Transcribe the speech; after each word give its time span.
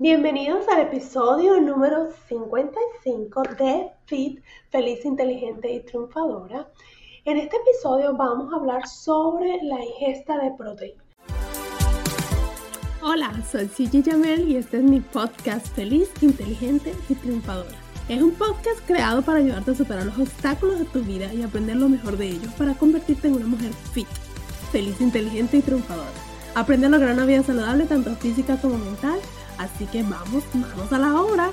Bienvenidos 0.00 0.64
al 0.68 0.82
episodio 0.82 1.60
número 1.60 2.06
55 2.28 3.42
de 3.58 3.90
Fit, 4.06 4.40
Feliz, 4.70 5.04
Inteligente 5.04 5.72
y 5.72 5.80
Triunfadora. 5.80 6.68
En 7.24 7.36
este 7.36 7.56
episodio 7.56 8.16
vamos 8.16 8.52
a 8.52 8.58
hablar 8.58 8.86
sobre 8.86 9.58
la 9.60 9.84
ingesta 9.84 10.38
de 10.38 10.52
proteínas. 10.56 11.04
Hola, 13.02 13.42
soy 13.50 13.66
Gigi 13.66 14.04
Jamel 14.04 14.48
y 14.48 14.58
este 14.58 14.76
es 14.76 14.84
mi 14.84 15.00
podcast 15.00 15.66
Feliz, 15.74 16.08
Inteligente 16.20 16.94
y 17.08 17.16
Triunfadora. 17.16 17.76
Es 18.08 18.22
un 18.22 18.30
podcast 18.34 18.78
creado 18.86 19.22
para 19.22 19.40
ayudarte 19.40 19.72
a 19.72 19.74
superar 19.74 20.06
los 20.06 20.18
obstáculos 20.20 20.78
de 20.78 20.84
tu 20.84 21.02
vida 21.02 21.34
y 21.34 21.42
aprender 21.42 21.74
lo 21.74 21.88
mejor 21.88 22.16
de 22.16 22.28
ellos 22.28 22.52
para 22.52 22.74
convertirte 22.74 23.26
en 23.26 23.34
una 23.34 23.46
mujer 23.48 23.72
fit, 23.72 24.06
feliz, 24.70 25.00
inteligente 25.00 25.56
y 25.56 25.62
triunfadora. 25.62 26.06
Aprende 26.54 26.86
a 26.86 26.90
lograr 26.90 27.14
una 27.14 27.26
vida 27.26 27.42
saludable 27.42 27.84
tanto 27.86 28.14
física 28.14 28.60
como 28.60 28.78
mental 28.78 29.18
Así 29.58 29.86
que 29.86 30.02
vamos, 30.02 30.44
vamos 30.54 30.92
a 30.92 30.98
la 30.98 31.20
obra. 31.20 31.50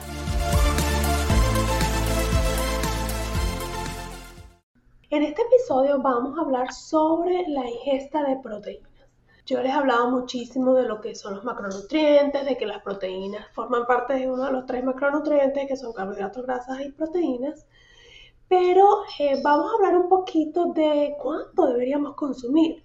En 5.09 5.23
este 5.23 5.41
episodio 5.41 6.01
vamos 6.01 6.37
a 6.37 6.41
hablar 6.41 6.71
sobre 6.71 7.47
la 7.47 7.69
ingesta 7.69 8.23
de 8.23 8.37
proteínas. 8.37 8.91
Yo 9.45 9.61
les 9.61 9.71
he 9.71 9.75
hablado 9.75 10.11
muchísimo 10.11 10.73
de 10.73 10.87
lo 10.87 11.01
que 11.01 11.15
son 11.15 11.35
los 11.35 11.43
macronutrientes, 11.43 12.45
de 12.45 12.57
que 12.57 12.65
las 12.65 12.81
proteínas 12.81 13.47
forman 13.53 13.85
parte 13.85 14.13
de 14.13 14.29
uno 14.29 14.45
de 14.45 14.51
los 14.51 14.65
tres 14.65 14.83
macronutrientes, 14.83 15.67
que 15.67 15.77
son 15.77 15.93
carbohidratos, 15.93 16.45
grasas 16.45 16.81
y 16.81 16.91
proteínas. 16.91 17.65
Pero 18.47 19.03
eh, 19.19 19.39
vamos 19.43 19.71
a 19.71 19.75
hablar 19.75 20.01
un 20.01 20.09
poquito 20.09 20.73
de 20.73 21.15
cuánto 21.19 21.67
deberíamos 21.67 22.15
consumir. 22.15 22.83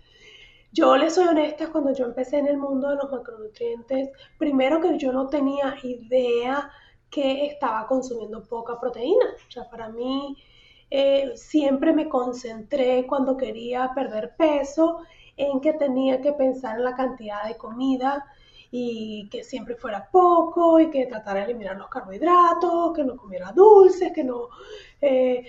Yo 0.73 0.97
les 0.97 1.15
soy 1.15 1.27
honesta, 1.27 1.71
cuando 1.73 1.93
yo 1.93 2.05
empecé 2.05 2.39
en 2.39 2.47
el 2.47 2.57
mundo 2.57 2.89
de 2.91 2.97
los 2.97 3.11
macronutrientes, 3.11 4.11
primero 4.39 4.81
que 4.81 4.97
yo 4.99 5.13
no 5.13 5.29
tenía 5.29 5.75
idea 5.83 6.71
que 7.11 7.47
estaba 7.47 7.87
consumiendo 7.89 8.45
poca 8.45 8.79
proteína. 8.79 9.27
O 9.49 9.51
sea, 9.51 9.69
para 9.69 9.89
mí 9.89 10.37
eh, 10.91 11.33
siempre 11.35 11.93
me 11.93 12.09
concentré 12.09 13.05
cuando 13.07 13.37
quería 13.37 13.91
perder 13.95 14.37
peso 14.37 15.01
en 15.37 15.61
que 15.61 15.73
tenía 15.73 16.21
que 16.21 16.33
pensar 16.35 16.77
en 16.77 16.85
la 16.85 16.95
cantidad 16.95 17.45
de 17.49 17.57
comida 17.57 18.25
y 18.71 19.29
que 19.29 19.43
siempre 19.43 19.75
fuera 19.75 20.09
poco 20.11 20.79
y 20.79 20.91
que 20.91 21.07
tratara 21.07 21.41
de 21.41 21.47
eliminar 21.47 21.77
los 21.77 21.89
carbohidratos, 21.89 22.93
que 22.95 23.03
no 23.03 23.17
comiera 23.17 23.51
dulces, 23.53 24.13
que 24.13 24.23
no 24.23 24.49
eh, 25.01 25.45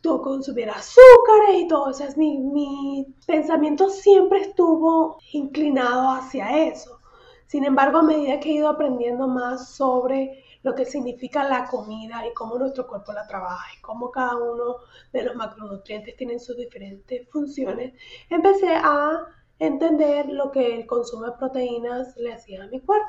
consumir 0.00 0.70
azúcares 0.70 1.56
y 1.56 1.68
todo. 1.68 1.84
O 1.84 1.92
sea, 1.92 2.08
mi, 2.16 2.38
mi 2.38 3.14
pensamiento 3.26 3.90
siempre 3.90 4.40
estuvo 4.40 5.18
inclinado 5.32 6.10
hacia 6.10 6.66
eso. 6.66 7.00
Sin 7.46 7.64
embargo, 7.64 7.98
a 7.98 8.02
medida 8.02 8.40
que 8.40 8.50
he 8.50 8.54
ido 8.54 8.68
aprendiendo 8.68 9.28
más 9.28 9.74
sobre 9.74 10.42
lo 10.62 10.74
que 10.74 10.84
significa 10.84 11.44
la 11.44 11.66
comida 11.66 12.26
y 12.26 12.32
cómo 12.34 12.56
nuestro 12.56 12.86
cuerpo 12.86 13.12
la 13.12 13.26
trabaja 13.26 13.64
y 13.76 13.80
cómo 13.80 14.10
cada 14.10 14.36
uno 14.36 14.76
de 15.12 15.24
los 15.24 15.34
macronutrientes 15.34 16.16
tienen 16.16 16.40
sus 16.40 16.56
diferentes 16.56 17.28
funciones, 17.30 17.94
empecé 18.30 18.74
a 18.74 19.26
entender 19.58 20.28
lo 20.28 20.50
que 20.50 20.74
el 20.74 20.86
consumo 20.86 21.26
de 21.26 21.32
proteínas 21.32 22.16
le 22.16 22.32
hacía 22.32 22.64
a 22.64 22.68
mi 22.68 22.80
cuerpo. 22.80 23.06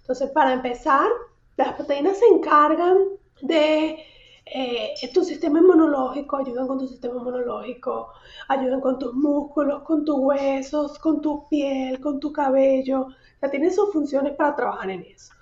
Entonces, 0.00 0.30
para 0.30 0.52
empezar, 0.52 1.08
las 1.56 1.72
proteínas 1.74 2.18
se 2.18 2.26
encargan 2.26 2.98
de 3.42 4.04
eh, 4.52 4.94
tu 5.12 5.24
sistema 5.24 5.58
inmunológico, 5.58 6.36
ayudan 6.36 6.66
con 6.66 6.78
tu 6.78 6.86
sistema 6.86 7.16
inmunológico, 7.20 8.12
ayudan 8.48 8.80
con 8.80 8.98
tus 8.98 9.14
músculos, 9.14 9.82
con 9.82 10.04
tus 10.04 10.16
huesos, 10.18 10.98
con 10.98 11.20
tu 11.20 11.48
piel, 11.48 12.00
con 12.00 12.20
tu 12.20 12.32
cabello. 12.32 13.08
Sea, 13.40 13.50
tienen 13.50 13.72
sus 13.72 13.92
funciones 13.92 14.34
para 14.36 14.54
trabajar 14.56 14.90
en 14.90 15.02
eso. 15.02 15.32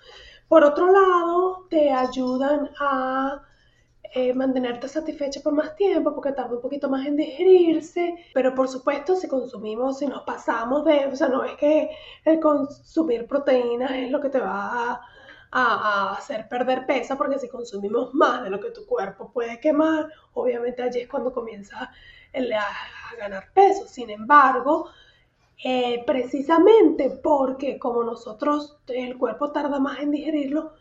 Por 0.48 0.64
otro 0.64 0.90
lado, 0.92 1.66
te 1.70 1.90
ayudan 1.90 2.70
a 2.78 3.42
eh, 4.14 4.32
mantenerte 4.32 4.88
satisfecha 4.88 5.40
por 5.42 5.52
más 5.52 5.74
tiempo 5.76 6.14
porque 6.14 6.32
tarda 6.32 6.54
un 6.54 6.62
poquito 6.62 6.88
más 6.88 7.06
en 7.06 7.16
digerirse, 7.16 8.14
pero 8.32 8.54
por 8.54 8.68
supuesto 8.68 9.16
si 9.16 9.28
consumimos, 9.28 9.98
si 9.98 10.06
nos 10.06 10.22
pasamos 10.22 10.84
de, 10.84 11.06
o 11.06 11.16
sea, 11.16 11.28
no 11.28 11.44
es 11.44 11.56
que 11.56 11.90
el 12.24 12.40
consumir 12.40 13.26
proteínas 13.26 13.90
es 13.92 14.10
lo 14.10 14.20
que 14.20 14.30
te 14.30 14.40
va 14.40 14.92
a 14.92 15.00
a, 15.50 16.14
hacer 16.14 16.48
perder 16.48 16.86
peso, 16.86 17.16
porque 17.16 17.38
si 17.38 17.48
consumimos 17.48 18.14
más 18.14 18.42
de 18.44 18.50
lo 18.50 18.60
que 18.60 18.70
tu 18.70 18.86
cuerpo 18.86 19.30
puede 19.32 19.60
quemar, 19.60 20.08
obviamente 20.34 20.82
allí 20.82 21.00
es 21.00 21.08
cuando 21.08 21.32
comienza 21.32 21.78
a, 21.80 21.90
a 23.12 23.16
ganar 23.16 23.52
peso. 23.54 23.86
Sin 23.86 24.10
embargo, 24.10 24.90
eh, 25.64 26.04
precisamente 26.06 27.10
porque 27.22 27.78
como 27.78 28.04
nosotros, 28.04 28.78
el 28.88 29.16
cuerpo 29.16 29.52
tarda 29.52 29.80
más 29.80 30.00
en 30.00 30.10
digerirlo, 30.10 30.74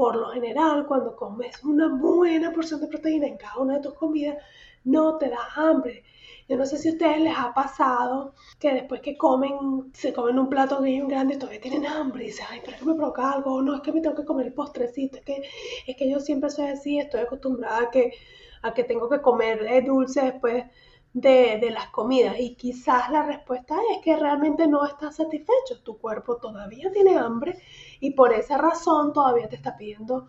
por 0.00 0.16
lo 0.16 0.30
general, 0.30 0.86
cuando 0.86 1.14
comes 1.14 1.62
una 1.62 1.88
buena 1.88 2.52
porción 2.52 2.80
de 2.80 2.86
proteína 2.86 3.26
en 3.26 3.36
cada 3.36 3.58
una 3.58 3.74
de 3.74 3.82
tus 3.82 3.92
comidas, 3.92 4.38
no 4.82 5.18
te 5.18 5.28
da 5.28 5.40
hambre. 5.56 6.04
Yo 6.48 6.56
no 6.56 6.64
sé 6.64 6.78
si 6.78 6.88
a 6.88 6.92
ustedes 6.92 7.20
les 7.20 7.36
ha 7.36 7.52
pasado 7.52 8.32
que 8.58 8.72
después 8.72 9.02
que 9.02 9.18
comen, 9.18 9.92
se 9.92 10.14
comen 10.14 10.38
un 10.38 10.48
plato 10.48 10.80
bien 10.80 11.06
grande, 11.06 11.36
todavía 11.36 11.60
tienen 11.60 11.86
hambre 11.86 12.24
y 12.24 12.26
dicen, 12.28 12.46
ay, 12.48 12.60
pero 12.64 12.76
es 12.76 12.78
que 12.78 12.88
me 12.88 12.94
provoca 12.94 13.30
algo, 13.30 13.60
no, 13.60 13.74
es 13.74 13.82
que 13.82 13.92
me 13.92 14.00
tengo 14.00 14.16
que 14.16 14.24
comer 14.24 14.46
el 14.46 14.54
postrecito, 14.54 15.18
es 15.18 15.24
que, 15.26 15.42
es 15.86 15.94
que 15.94 16.10
yo 16.10 16.18
siempre 16.18 16.48
soy 16.48 16.68
así, 16.68 16.98
estoy 16.98 17.20
acostumbrada 17.20 17.82
a 17.82 17.90
que, 17.90 18.14
a 18.62 18.72
que 18.72 18.84
tengo 18.84 19.06
que 19.10 19.20
comer 19.20 19.66
eh, 19.68 19.82
dulce 19.82 20.22
después 20.22 20.64
de, 21.12 21.70
las 21.70 21.88
comidas. 21.88 22.36
Y 22.38 22.54
quizás 22.54 23.10
la 23.10 23.22
respuesta 23.22 23.76
es 23.92 24.02
que 24.02 24.16
realmente 24.16 24.66
no 24.66 24.84
estás 24.86 25.16
satisfecho, 25.16 25.82
tu 25.82 25.98
cuerpo 25.98 26.36
todavía 26.36 26.90
tiene 26.92 27.16
hambre 27.16 27.58
y 28.00 28.12
por 28.12 28.32
esa 28.32 28.58
razón 28.58 29.12
todavía 29.12 29.48
te 29.48 29.56
está 29.56 29.76
pidiendo 29.76 30.28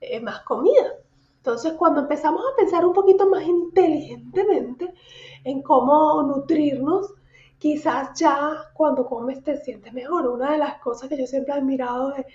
eh, 0.00 0.20
más 0.20 0.40
comida. 0.40 0.94
Entonces, 1.36 1.74
cuando 1.74 2.00
empezamos 2.00 2.42
a 2.42 2.56
pensar 2.56 2.86
un 2.86 2.94
poquito 2.94 3.28
más 3.28 3.42
inteligentemente 3.44 4.94
en 5.44 5.62
cómo 5.62 6.22
nutrirnos, 6.22 7.12
quizás 7.58 8.18
ya 8.18 8.70
cuando 8.74 9.06
comes 9.06 9.42
te 9.42 9.58
sientes 9.58 9.92
mejor. 9.92 10.26
Una 10.26 10.52
de 10.52 10.58
las 10.58 10.78
cosas 10.80 11.08
que 11.08 11.18
yo 11.18 11.26
siempre 11.26 11.54
he 11.54 11.58
admirado 11.58 12.12
de, 12.12 12.26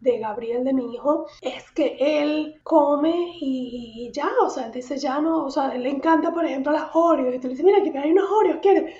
Gabriel, 0.00 0.64
de 0.64 0.72
mi 0.72 0.94
hijo, 0.94 1.26
es 1.42 1.70
que 1.72 1.96
él 1.98 2.60
come 2.62 3.36
y, 3.40 4.10
ya, 4.12 4.30
o 4.42 4.50
sea, 4.50 4.66
él 4.66 4.72
dice 4.72 4.96
ya 4.98 5.20
no, 5.20 5.44
o 5.46 5.50
sea, 5.50 5.74
él 5.74 5.82
le 5.82 5.90
encanta, 5.90 6.32
por 6.32 6.44
ejemplo, 6.44 6.72
las 6.72 6.90
Oreos, 6.94 7.34
y 7.34 7.38
te 7.38 7.48
dice, 7.48 7.64
mira, 7.64 7.78
aquí 7.78 7.90
hay 7.96 8.12
unos 8.12 8.30
Oreos, 8.30 8.58
¿quieres? 8.62 8.94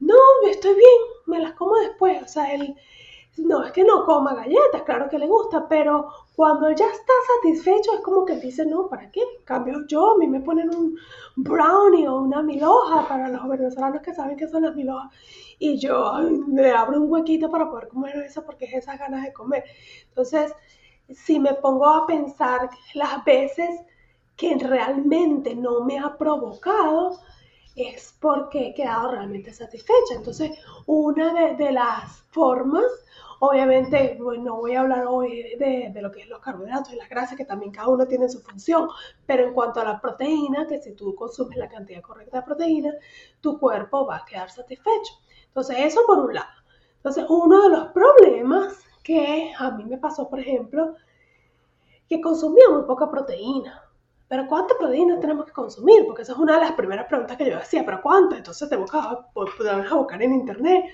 No, 0.00 0.16
estoy 0.50 0.74
bien, 0.74 1.00
me 1.26 1.38
las 1.38 1.54
como 1.54 1.76
después, 1.76 2.22
o 2.22 2.28
sea, 2.28 2.52
él 2.54 2.76
no 3.38 3.64
es 3.64 3.72
que 3.72 3.84
no 3.84 4.04
coma 4.04 4.34
galletas, 4.34 4.82
claro 4.84 5.08
que 5.08 5.18
le 5.18 5.26
gusta, 5.26 5.68
pero 5.68 6.08
cuando 6.34 6.70
ya 6.70 6.86
está 6.86 7.12
satisfecho 7.36 7.94
es 7.94 8.00
como 8.00 8.24
que 8.24 8.36
dice, 8.36 8.64
no, 8.64 8.88
¿para 8.88 9.10
qué? 9.10 9.20
Cambio 9.44 9.86
yo, 9.86 10.12
a 10.12 10.18
mí 10.18 10.26
me 10.26 10.40
ponen 10.40 10.74
un 10.74 10.96
brownie 11.36 12.08
o 12.08 12.20
una 12.20 12.42
miloja 12.42 13.06
para 13.06 13.28
los 13.28 13.46
venezolanos 13.46 14.02
que 14.02 14.14
saben 14.14 14.36
que 14.36 14.48
son 14.48 14.62
las 14.62 14.74
milojas 14.74 15.10
y 15.58 15.78
yo 15.78 16.14
me 16.48 16.72
abro 16.72 17.00
un 17.00 17.12
huequito 17.12 17.48
para 17.48 17.70
poder 17.70 17.86
comer 17.86 18.16
eso 18.16 18.44
porque 18.44 18.64
es 18.64 18.74
esas 18.74 18.98
ganas 18.98 19.22
de 19.22 19.32
comer. 19.32 19.64
Entonces, 20.08 20.52
si 21.08 21.38
me 21.38 21.54
pongo 21.54 21.86
a 21.86 22.06
pensar 22.06 22.68
las 22.94 23.24
veces 23.24 23.80
que 24.36 24.56
realmente 24.56 25.54
no 25.54 25.84
me 25.84 26.00
ha 26.00 26.18
provocado, 26.18 27.20
es 27.76 28.16
porque 28.20 28.68
he 28.68 28.74
quedado 28.74 29.12
realmente 29.12 29.52
satisfecha. 29.52 30.14
Entonces, 30.16 30.50
una 30.86 31.32
de, 31.32 31.54
de 31.54 31.70
las 31.70 32.24
formas 32.30 32.84
Obviamente, 33.44 34.16
bueno, 34.20 34.44
no 34.44 34.56
voy 34.58 34.76
a 34.76 34.82
hablar 34.82 35.04
hoy 35.08 35.56
de, 35.58 35.92
lo 36.00 36.12
que 36.12 36.20
es 36.20 36.28
los 36.28 36.38
carbohidratos 36.38 36.92
y 36.92 36.96
las 36.96 37.08
grasas, 37.08 37.36
que 37.36 37.44
también 37.44 37.72
cada 37.72 37.88
uno 37.88 38.06
tiene 38.06 38.28
su 38.28 38.40
función, 38.40 38.88
pero 39.26 39.48
en 39.48 39.52
cuanto 39.52 39.80
a 39.80 39.84
la 39.84 40.00
proteína, 40.00 40.64
que 40.68 40.80
si 40.80 40.92
tú 40.94 41.12
consumes 41.16 41.58
la 41.58 41.68
cantidad 41.68 42.00
correcta 42.02 42.36
de 42.36 42.44
proteína, 42.44 42.92
tu 43.40 43.58
cuerpo 43.58 44.06
va 44.06 44.18
a 44.18 44.24
quedar 44.24 44.48
satisfecho. 44.48 45.14
Entonces, 45.48 45.76
eso 45.80 46.02
por 46.06 46.20
un 46.20 46.34
lado. 46.34 46.52
Entonces, 46.98 47.24
uno 47.28 47.62
de 47.62 47.68
los 47.70 47.88
problemas 47.88 48.78
que 49.02 49.52
a 49.58 49.72
mí 49.72 49.86
me 49.86 49.98
pasó, 49.98 50.30
por 50.30 50.38
ejemplo, 50.38 50.94
que 52.08 52.20
consumía 52.20 52.70
muy 52.70 52.82
poca 52.82 53.10
proteína. 53.10 53.82
Pero 54.28 54.46
¿cuánta 54.46 54.78
proteína 54.78 55.18
tenemos 55.18 55.46
que 55.46 55.52
consumir? 55.52 56.06
Porque 56.06 56.22
esa 56.22 56.34
es 56.34 56.38
una 56.38 56.54
de 56.54 56.60
las 56.60 56.72
primeras 56.74 57.06
preguntas 57.08 57.36
que 57.36 57.50
yo 57.50 57.58
hacía, 57.58 57.84
¿pero 57.84 58.00
cuánto? 58.00 58.36
Entonces 58.36 58.68
tengo 58.68 58.86
que, 58.86 58.96
a 58.98 59.94
buscar 59.96 60.22
en 60.22 60.32
internet 60.32 60.84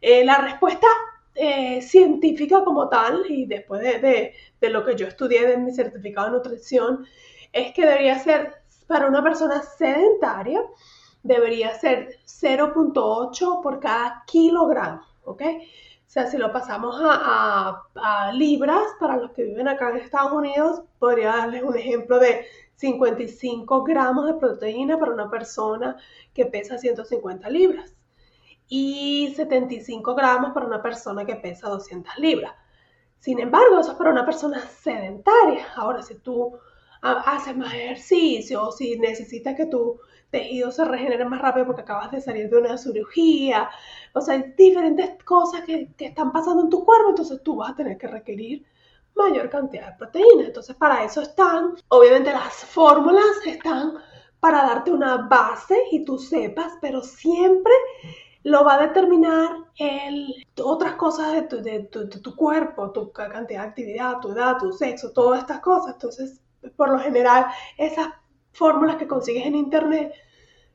Eh, 0.00 0.24
la 0.24 0.38
respuesta 0.38 0.88
eh, 1.34 1.80
científica 1.82 2.62
como 2.64 2.88
tal, 2.88 3.24
y 3.28 3.46
después 3.46 3.82
de, 3.82 4.34
lo 4.60 4.84
que 4.84 4.96
yo 4.96 5.06
estudié 5.06 5.46
de 5.46 5.56
mi 5.56 5.72
certificado 5.72 6.26
de 6.26 6.32
nutrición, 6.32 7.06
es 7.52 7.72
que 7.72 7.86
debería 7.86 8.18
ser 8.18 8.62
para 8.86 9.06
una 9.08 9.22
persona 9.22 9.62
sedentaria, 9.62 10.60
debería 11.22 11.74
ser 11.74 12.18
0.8 12.26 13.62
por 13.62 13.80
cada 13.80 14.24
kilogramo, 14.26 15.02
¿ok? 15.24 15.42
O 15.42 16.10
sea, 16.12 16.26
si 16.26 16.36
lo 16.36 16.52
pasamos 16.52 16.96
a, 17.02 17.82
a, 17.94 18.32
libras, 18.32 18.82
para 19.00 19.16
los 19.16 19.30
que 19.32 19.44
viven 19.44 19.68
acá 19.68 19.90
en 19.90 19.96
Estados 19.96 20.32
Unidos, 20.32 20.82
podría 20.98 21.28
darles 21.28 21.62
un 21.62 21.76
ejemplo 21.76 22.18
de 22.18 22.44
55 22.76 23.84
gramos 23.84 24.26
de 24.26 24.34
proteína 24.34 24.98
para 24.98 25.14
una 25.14 25.30
persona 25.30 25.96
que 26.34 26.44
pesa 26.46 26.76
150 26.76 27.48
libras 27.48 27.94
y 28.74 29.34
75 29.36 30.14
gramos 30.14 30.52
para 30.54 30.64
una 30.64 30.80
persona 30.80 31.26
que 31.26 31.36
pesa 31.36 31.68
200 31.68 32.16
libras. 32.16 32.54
Sin 33.18 33.38
embargo, 33.38 33.78
eso 33.78 33.92
es 33.92 33.98
para 33.98 34.10
una 34.10 34.24
persona 34.24 34.62
sedentaria. 34.62 35.66
Ahora, 35.76 36.02
si 36.02 36.14
tú 36.14 36.58
haces 37.02 37.54
más 37.54 37.74
ejercicio 37.74 38.70
si 38.72 38.98
necesitas 38.98 39.56
que 39.56 39.66
tu 39.66 40.00
tejido 40.30 40.70
se 40.70 40.86
regenere 40.86 41.26
más 41.26 41.42
rápido 41.42 41.66
porque 41.66 41.82
acabas 41.82 42.12
de 42.12 42.22
salir 42.22 42.48
de 42.48 42.56
una 42.56 42.78
cirugía, 42.78 43.68
o 44.14 44.22
sea, 44.22 44.36
hay 44.36 44.54
diferentes 44.56 45.22
cosas 45.22 45.64
que, 45.64 45.92
que 45.94 46.06
están 46.06 46.32
pasando 46.32 46.62
en 46.62 46.70
tu 46.70 46.82
cuerpo, 46.82 47.10
entonces 47.10 47.42
tú 47.42 47.56
vas 47.56 47.72
a 47.72 47.76
tener 47.76 47.98
que 47.98 48.06
requerir 48.06 48.64
mayor 49.14 49.50
cantidad 49.50 49.90
de 49.90 49.98
proteínas. 49.98 50.46
Entonces, 50.46 50.74
para 50.76 51.04
eso 51.04 51.20
están, 51.20 51.74
obviamente 51.88 52.32
las 52.32 52.54
fórmulas 52.54 53.36
están 53.44 53.98
para 54.40 54.62
darte 54.62 54.90
una 54.90 55.18
base 55.28 55.76
y 55.90 56.06
tú 56.06 56.16
sepas, 56.16 56.72
pero 56.80 57.02
siempre 57.02 57.74
lo 58.44 58.64
va 58.64 58.74
a 58.74 58.86
determinar 58.86 59.50
el, 59.76 60.46
otras 60.62 60.94
cosas 60.94 61.32
de 61.32 61.42
tu, 61.42 61.62
de, 61.62 61.80
tu, 61.84 62.36
cuerpo, 62.36 62.90
tu 62.90 63.12
cantidad 63.12 63.46
de 63.46 63.58
actividad, 63.58 64.20
tu 64.20 64.32
edad, 64.32 64.58
tu 64.58 64.72
sexo, 64.72 65.12
todas 65.12 65.40
estas 65.40 65.60
cosas. 65.60 65.94
Entonces, 65.94 66.40
por 66.76 66.90
lo 66.90 66.98
general, 66.98 67.46
esas 67.76 68.08
fórmulas 68.52 68.96
que 68.96 69.06
consigues 69.06 69.46
en 69.46 69.54
internet 69.54 70.12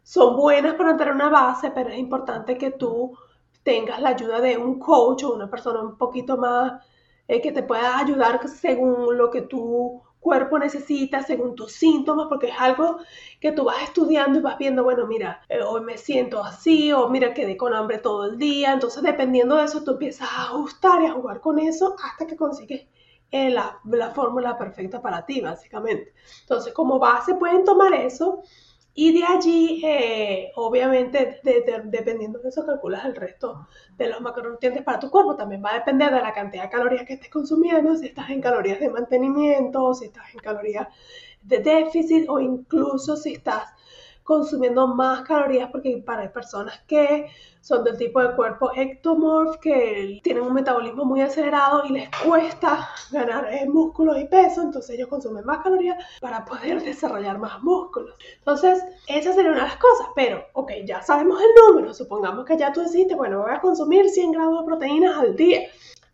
son 0.03 0.35
buenas 0.37 0.75
para 0.75 0.95
tener 0.95 1.13
una 1.13 1.29
base, 1.29 1.71
pero 1.71 1.89
es 1.89 1.97
importante 1.97 2.57
que 2.57 2.71
tú 2.71 3.17
tengas 3.63 4.01
la 4.01 4.09
ayuda 4.09 4.39
de 4.39 4.57
un 4.57 4.79
coach 4.79 5.23
o 5.23 5.33
una 5.33 5.49
persona 5.49 5.81
un 5.81 5.97
poquito 5.97 6.37
más 6.37 6.81
eh, 7.27 7.41
que 7.41 7.51
te 7.51 7.63
pueda 7.63 7.99
ayudar 7.99 8.47
según 8.47 9.17
lo 9.17 9.29
que 9.29 9.41
tu 9.41 10.01
cuerpo 10.19 10.59
necesita, 10.59 11.23
según 11.23 11.55
tus 11.55 11.71
síntomas, 11.73 12.27
porque 12.29 12.47
es 12.47 12.55
algo 12.59 12.97
que 13.39 13.51
tú 13.51 13.65
vas 13.65 13.81
estudiando 13.83 14.39
y 14.39 14.41
vas 14.41 14.57
viendo, 14.57 14.83
bueno, 14.83 15.07
mira, 15.07 15.41
eh, 15.49 15.61
hoy 15.61 15.81
me 15.81 15.97
siento 15.97 16.43
así, 16.43 16.91
o 16.91 17.09
mira, 17.09 17.33
quedé 17.33 17.57
con 17.57 17.73
hambre 17.73 17.99
todo 17.99 18.25
el 18.25 18.37
día. 18.37 18.73
Entonces, 18.73 19.03
dependiendo 19.03 19.55
de 19.55 19.65
eso, 19.65 19.83
tú 19.83 19.91
empiezas 19.91 20.29
a 20.31 20.43
ajustar 20.45 21.01
y 21.01 21.05
a 21.05 21.13
jugar 21.13 21.39
con 21.41 21.59
eso 21.59 21.95
hasta 22.03 22.27
que 22.27 22.35
consigues 22.35 22.87
eh, 23.31 23.49
la, 23.49 23.79
la 23.85 24.11
fórmula 24.11 24.57
perfecta 24.57 25.01
para 25.01 25.25
ti, 25.25 25.41
básicamente. 25.41 26.13
Entonces, 26.41 26.73
como 26.73 26.99
base 26.99 27.35
pueden 27.35 27.63
tomar 27.65 27.93
eso 27.93 28.43
y 28.99 29.13
de 29.13 29.23
allí, 29.23 29.79
eh, 29.85 30.51
obviamente, 30.55 31.39
dependiendo 31.43 32.39
de 32.39 32.49
eso, 32.49 32.65
calculas 32.65 33.05
el 33.05 33.15
resto 33.15 33.67
de 33.95 34.09
los 34.09 34.21
macronutrientes 34.21 34.81
para 34.81 34.97
tu 34.97 35.11
cuerpo. 35.11 35.35
También 35.35 35.63
va 35.63 35.69
a 35.69 35.75
depender 35.75 36.11
de 36.11 36.19
la 36.19 36.33
cantidad 36.33 36.63
de 36.63 36.71
calorías 36.71 37.05
que 37.05 37.13
estés 37.13 37.29
consumiendo, 37.29 37.95
si 37.95 38.07
estás 38.07 38.31
en 38.31 38.41
calorías 38.41 38.79
de 38.79 38.89
mantenimiento, 38.89 39.93
si 39.93 40.05
estás 40.05 40.33
en 40.33 40.39
calorías 40.39 40.87
de 41.43 41.59
déficit 41.59 42.27
o 42.27 42.39
incluso 42.39 43.15
si 43.17 43.33
estás 43.33 43.65
consumiendo 44.27 44.85
más 44.87 45.21
calorías 45.21 45.69
porque 45.71 46.03
para 46.05 46.29
personas 46.33 46.77
que 46.85 47.27
son 47.61 47.85
del 47.85 47.97
tipo 47.97 48.21
de 48.21 48.35
cuerpo 48.35 48.71
ectomorph, 48.75 49.55
que 49.61 50.19
tienen 50.21 50.43
un 50.43 50.53
metabolismo 50.53 51.05
muy 51.05 51.21
acelerado 51.21 51.83
y 51.85 51.93
les 51.93 52.09
cuesta 52.25 52.89
ganar 53.09 53.47
eh, 53.53 53.65
músculos 53.69 54.19
y 54.19 54.25
peso, 54.25 54.63
entonces 54.63 54.97
ellos 54.97 55.07
consumen 55.07 55.45
más 55.45 55.59
calorías 55.59 55.97
para 56.19 56.43
poder 56.43 56.83
desarrollar 56.83 57.39
más 57.39 57.63
músculos. 57.63 58.15
Entonces, 58.39 58.83
esa 59.07 59.31
sería 59.31 59.51
una 59.51 59.61
de 59.61 59.67
las 59.69 59.77
cosas, 59.77 60.07
pero, 60.13 60.43
ok, 60.51 60.73
ya 60.85 61.01
sabemos 61.01 61.41
el 61.41 61.47
número, 61.65 61.93
supongamos 61.93 62.43
que 62.43 62.57
ya 62.57 62.73
tú 62.73 62.81
deciste, 62.81 63.15
bueno, 63.15 63.43
voy 63.43 63.51
a 63.51 63.61
consumir 63.61 64.09
100 64.09 64.33
gramos 64.33 64.59
de 64.59 64.65
proteínas 64.65 65.17
al 65.17 65.37
día. 65.37 65.61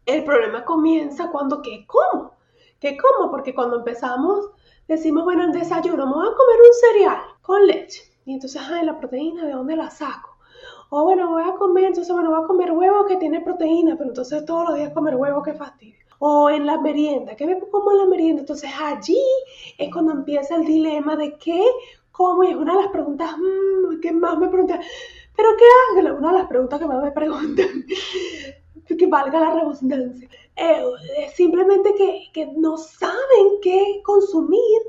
El 0.06 0.24
problema 0.24 0.64
comienza 0.64 1.32
cuando, 1.32 1.64
¿qué 1.64 1.88
como? 1.88 2.36
¿Qué 2.80 2.96
como? 2.96 3.32
Porque 3.32 3.56
cuando 3.56 3.78
empezamos 3.78 4.52
decimos, 4.88 5.24
bueno, 5.24 5.46
en 5.46 5.52
desayuno 5.52 6.06
me 6.06 6.14
voy 6.14 6.28
a 6.28 6.36
comer 6.36 6.60
un 6.62 6.74
cereal 6.80 7.33
con 7.44 7.68
leche. 7.68 8.02
Y 8.26 8.34
entonces, 8.34 8.62
ay, 8.66 8.86
la 8.86 8.98
proteína, 8.98 9.46
¿de 9.46 9.52
dónde 9.52 9.76
la 9.76 9.92
saco? 9.92 10.38
O 10.90 11.04
bueno, 11.04 11.30
voy 11.30 11.44
a 11.44 11.54
comer, 11.54 11.86
entonces, 11.86 12.14
bueno, 12.14 12.32
voy 12.32 12.44
a 12.44 12.48
comer 12.48 12.72
huevo 12.72 13.06
que 13.06 13.18
tiene 13.18 13.42
proteína, 13.42 13.96
pero 13.98 14.10
entonces 14.10 14.46
todos 14.46 14.70
los 14.70 14.78
días 14.78 14.94
comer 14.94 15.16
huevo, 15.16 15.44
qué 15.44 15.54
fastidio. 15.54 15.96
O 16.20 16.50
en 16.50 16.66
la 16.66 16.80
merienda, 16.80 17.36
¿qué 17.36 17.46
me 17.46 17.60
como 17.60 17.92
en 17.92 17.98
la 17.98 18.06
merienda? 18.06 18.42
Entonces 18.42 18.72
allí 18.82 19.22
es 19.78 19.92
cuando 19.92 20.14
empieza 20.14 20.56
el 20.56 20.66
dilema 20.66 21.18
de 21.18 21.38
qué, 21.38 21.62
cómo, 22.12 22.44
y 22.44 22.52
es 22.52 22.56
una 22.56 22.76
de 22.78 22.84
las 22.84 22.92
preguntas 22.92 23.36
mmm, 23.38 24.00
que 24.00 24.12
más 24.14 24.38
me 24.38 24.48
preguntan, 24.48 24.80
¿pero 25.36 25.50
qué 25.58 25.66
hago? 26.00 26.18
Una 26.18 26.32
de 26.32 26.38
las 26.38 26.48
preguntas 26.48 26.80
que 26.80 26.86
más 26.86 27.04
me 27.04 27.12
preguntan, 27.12 27.68
que 28.98 29.08
valga 29.08 29.40
la 29.40 29.54
redundancia, 29.56 30.30
eh, 30.56 30.84
es 31.18 31.34
simplemente 31.34 31.94
que, 31.96 32.28
que 32.32 32.46
no 32.56 32.78
saben 32.78 33.60
qué 33.62 34.02
consumir 34.06 34.82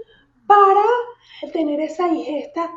para 0.46 0.84
tener 1.52 1.80
esa 1.80 2.08
ingesta 2.08 2.70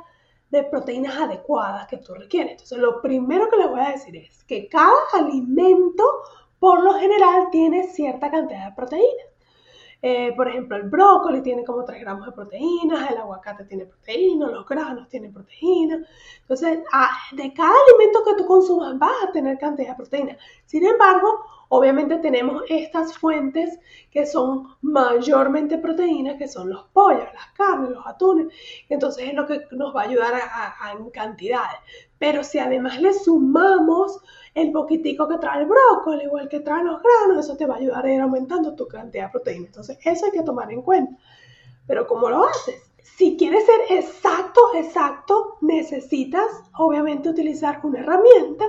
de 0.49 0.63
proteínas 0.63 1.17
adecuadas 1.17 1.87
que 1.87 1.97
tú 1.97 2.13
requieres. 2.13 2.53
Entonces, 2.53 2.77
lo 2.77 3.01
primero 3.01 3.49
que 3.49 3.57
les 3.57 3.69
voy 3.69 3.81
a 3.81 3.91
decir 3.91 4.15
es 4.15 4.43
que 4.45 4.67
cada 4.69 4.93
alimento, 5.13 6.03
por 6.59 6.83
lo 6.83 6.93
general, 6.93 7.49
tiene 7.51 7.83
cierta 7.87 8.31
cantidad 8.31 8.69
de 8.69 8.75
proteínas. 8.75 9.27
Eh, 10.01 10.31
por 10.35 10.47
ejemplo, 10.47 10.77
el 10.77 10.83
brócoli 10.83 11.41
tiene 11.41 11.63
como 11.65 11.83
3 11.83 11.99
gramos 12.01 12.27
de 12.27 12.31
proteínas, 12.31 13.09
el 13.09 13.17
aguacate 13.17 13.65
tiene 13.65 13.85
proteínas, 13.85 14.51
los 14.51 14.65
granos 14.67 15.09
tienen 15.09 15.33
proteínas. 15.33 16.01
Entonces, 16.41 16.79
de 17.31 17.53
cada 17.53 17.73
alimento 17.87 18.23
que 18.23 18.35
tú 18.35 18.45
consumas 18.45 18.97
vas 18.99 19.23
a 19.27 19.31
tener 19.31 19.57
cantidad 19.57 19.89
de 19.89 19.95
proteínas. 19.95 20.37
Sin 20.65 20.85
embargo, 20.85 21.43
obviamente 21.69 22.17
tenemos 22.19 22.61
estas 22.69 23.17
fuentes 23.17 23.79
que 24.11 24.25
son 24.27 24.67
mayormente 24.81 25.77
proteínas, 25.79 26.37
que 26.37 26.47
son 26.47 26.69
los 26.69 26.85
pollos, 26.93 27.27
las 27.33 27.47
carnes, 27.53 27.89
los 27.89 28.05
atunes. 28.05 28.53
Entonces, 28.89 29.29
es 29.29 29.33
lo 29.33 29.47
que 29.47 29.61
nos 29.71 29.95
va 29.95 30.01
a 30.03 30.05
ayudar 30.05 30.33
en 30.95 31.09
cantidades. 31.09 31.79
Pero 32.19 32.43
si 32.43 32.59
además 32.59 33.01
le 33.01 33.13
sumamos 33.13 34.19
el 34.53 34.71
poquitico 34.71 35.27
que 35.27 35.37
trae 35.37 35.61
el 35.61 35.67
brócoli 35.67 36.25
o 36.25 36.39
el 36.39 36.49
que 36.49 36.61
trae 36.61 36.83
los 36.83 37.01
granos, 37.01 37.45
eso 37.45 37.55
te 37.55 37.65
va 37.65 37.75
a 37.75 37.77
ayudar 37.77 38.05
a 38.05 38.13
ir 38.13 38.21
aumentando 38.21 38.75
tu 38.75 38.87
cantidad 38.87 39.25
de 39.25 39.31
proteína. 39.31 39.67
Entonces, 39.67 39.97
eso 40.03 40.25
hay 40.25 40.31
que 40.31 40.43
tomar 40.43 40.71
en 40.71 40.81
cuenta. 40.81 41.15
Pero 41.85 42.07
¿cómo 42.07 42.29
lo 42.29 42.45
haces? 42.45 42.87
Si 43.15 43.37
quieres 43.37 43.65
ser 43.65 43.97
exacto, 43.97 44.61
exacto, 44.75 45.57
necesitas 45.61 46.45
obviamente 46.77 47.29
utilizar 47.29 47.79
una 47.83 47.99
herramienta 47.99 48.65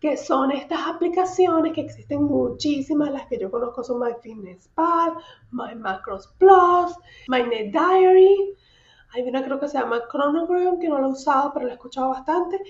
que 0.00 0.16
son 0.16 0.50
estas 0.50 0.80
aplicaciones 0.88 1.72
que 1.72 1.82
existen 1.82 2.24
muchísimas, 2.24 3.12
las 3.12 3.26
que 3.26 3.38
yo 3.38 3.50
conozco 3.50 3.84
son 3.84 4.00
MyFitnessPal, 4.00 5.12
MyMacros 5.52 6.28
Plus, 6.38 6.96
MyNet 7.28 7.70
Diary, 7.70 8.56
hay 9.14 9.22
una 9.22 9.44
creo 9.44 9.60
que 9.60 9.68
se 9.68 9.78
llama 9.78 10.02
Chronogram 10.10 10.78
que 10.78 10.88
no 10.88 10.98
la 10.98 11.06
he 11.06 11.10
usado 11.10 11.52
pero 11.52 11.66
la 11.66 11.72
he 11.72 11.74
escuchado 11.74 12.10
bastante 12.10 12.60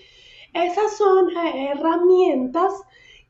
esas 0.52 0.96
son 0.96 1.30
eh, 1.30 1.70
herramientas 1.70 2.72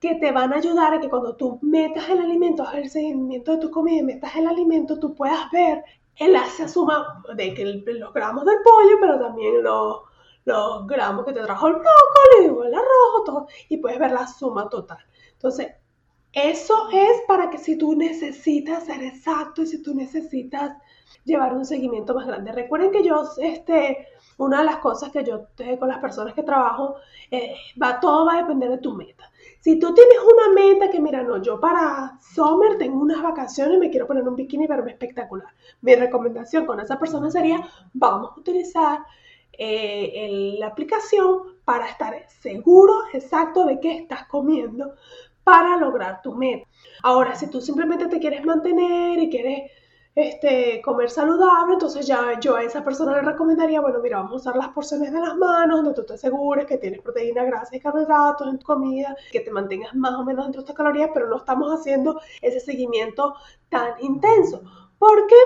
que 0.01 0.17
te 0.17 0.33
van 0.33 0.53
a 0.53 0.57
ayudar 0.57 0.95
a 0.95 1.01
que 1.01 1.09
cuando 1.09 1.37
tú 1.37 1.61
metas 1.63 2.09
el 2.09 2.19
alimento, 2.21 2.69
el 2.73 2.91
seguimiento 2.91 3.53
de 3.53 3.59
tu 3.59 3.71
comida 3.71 4.01
y 4.01 4.03
metas 4.03 4.35
el 4.35 4.49
alimento, 4.49 4.99
tú 4.99 5.15
puedas 5.15 5.49
ver 5.53 5.85
el 6.17 6.35
hace 6.35 6.69
suma 6.69 7.23
de 7.37 7.55
que 7.55 7.65
los 7.65 8.13
gramos 8.13 8.45
del 8.45 8.57
pollo, 8.65 8.97
pero 9.01 9.21
también 9.21 9.63
los, 9.63 10.01
los 10.45 10.87
gramos 10.89 11.25
que 11.25 11.33
te 11.33 11.43
trajo 11.43 11.69
el 11.69 11.75
brócoli 11.75 12.67
el 12.67 12.75
arroz, 12.75 13.25
todo, 13.25 13.47
y 13.69 13.77
puedes 13.77 14.01
ver 14.01 14.11
la 14.11 14.27
suma 14.27 14.69
total. 14.69 14.99
Entonces, 15.35 15.69
eso 16.33 16.89
es 16.93 17.23
para 17.29 17.51
que 17.51 17.59
si 17.59 17.79
tú 17.79 17.95
necesitas 17.95 18.87
ser 18.87 19.05
exacto 19.05 19.63
y 19.63 19.67
si 19.67 19.83
tú 19.83 19.95
necesitas 19.95 20.77
llevar 21.25 21.55
un 21.55 21.65
seguimiento 21.65 22.15
más 22.15 22.27
grande. 22.27 22.53
Recuerden 22.53 22.91
que 22.91 23.05
yo, 23.05 23.25
este, 23.39 24.09
una 24.39 24.59
de 24.59 24.65
las 24.65 24.77
cosas 24.79 25.11
que 25.11 25.25
yo 25.25 25.47
te, 25.55 25.79
con 25.79 25.89
las 25.89 25.99
personas 25.99 26.35
que 26.35 26.43
trabajo, 26.43 26.97
eh, 27.31 27.55
va, 27.81 28.01
todo 28.01 28.27
va 28.27 28.35
a 28.35 28.43
depender 28.43 28.71
de 28.71 28.79
tu 28.79 28.93
meta. 28.93 29.31
Si 29.61 29.79
tú 29.79 29.95
tienes 29.95 30.19
una 30.19 30.55
meta 30.55 30.91
que, 30.91 31.01
mira, 31.01 31.23
no, 31.23 31.41
yo 31.41 31.61
para 31.61 32.19
summer 32.21 32.79
tengo 32.79 33.01
unas 33.01 33.23
vacaciones, 33.23 33.79
me 33.79 33.91
quiero 33.91 34.07
poner 34.07 34.27
un 34.27 34.37
bikini 34.37 34.67
verme 34.67 34.93
espectacular. 34.93 35.49
Mi 35.81 35.95
recomendación 35.95 36.67
con 36.67 36.81
esa 36.81 36.99
persona 36.99 37.31
sería, 37.31 37.61
vamos 37.93 38.33
a 38.33 38.41
utilizar 38.41 39.01
eh, 39.53 40.57
la 40.59 40.69
aplicación 40.69 41.59
para 41.65 41.87
estar 41.87 42.15
seguro 42.29 43.03
exacto 43.13 43.67
de 43.67 43.79
qué 43.79 43.99
estás 43.99 44.27
comiendo 44.27 44.95
para 45.45 45.77
lograr 45.77 46.23
tu 46.23 46.35
meta. 46.35 46.67
Ahora, 47.03 47.35
si 47.35 47.49
tú 47.49 47.61
simplemente 47.61 48.07
te 48.07 48.19
quieres 48.19 48.45
mantener 48.45 49.19
y 49.19 49.31
quieres 49.31 49.71
este, 50.15 50.83
comer 50.83 51.11
saludable, 51.11 51.75
entonces 51.75 52.07
ya 52.07 52.39
yo 52.39 52.57
a 52.57 52.63
esa 52.63 52.85
persona 52.85 53.17
le 53.17 53.23
recomendaría, 53.23 53.81
bueno, 53.81 54.01
mira, 54.03 54.19
vamos 54.19 54.33
a 54.33 54.37
usar 54.37 54.57
las 54.57 54.69
porciones 54.69 55.13
de 55.13 55.21
las 55.21 55.37
manos, 55.37 55.79
donde 55.79 55.95
tú 55.95 56.05
te 56.05 56.15
asegures 56.15 56.67
que 56.67 56.79
tienes 56.79 57.01
proteína, 57.01 57.45
grasa 57.45 57.75
y 57.77 57.81
carbohidratos 57.81 58.47
en 58.49 58.59
tu 58.59 58.67
comida, 58.67 59.17
que 59.31 59.41
te 59.41 59.51
mantengas 59.51 59.95
más 59.95 60.13
o 60.13 60.25
menos 60.25 60.45
dentro 60.45 60.61
de 60.61 60.65
estas 60.65 60.77
calorías, 60.77 61.11
pero 61.15 61.29
no 61.29 61.37
estamos 61.39 61.73
haciendo 61.73 62.21
ese 62.43 62.61
seguimiento 62.61 63.35
tan 63.71 63.95
intenso, 64.01 64.63
porque 64.99 65.37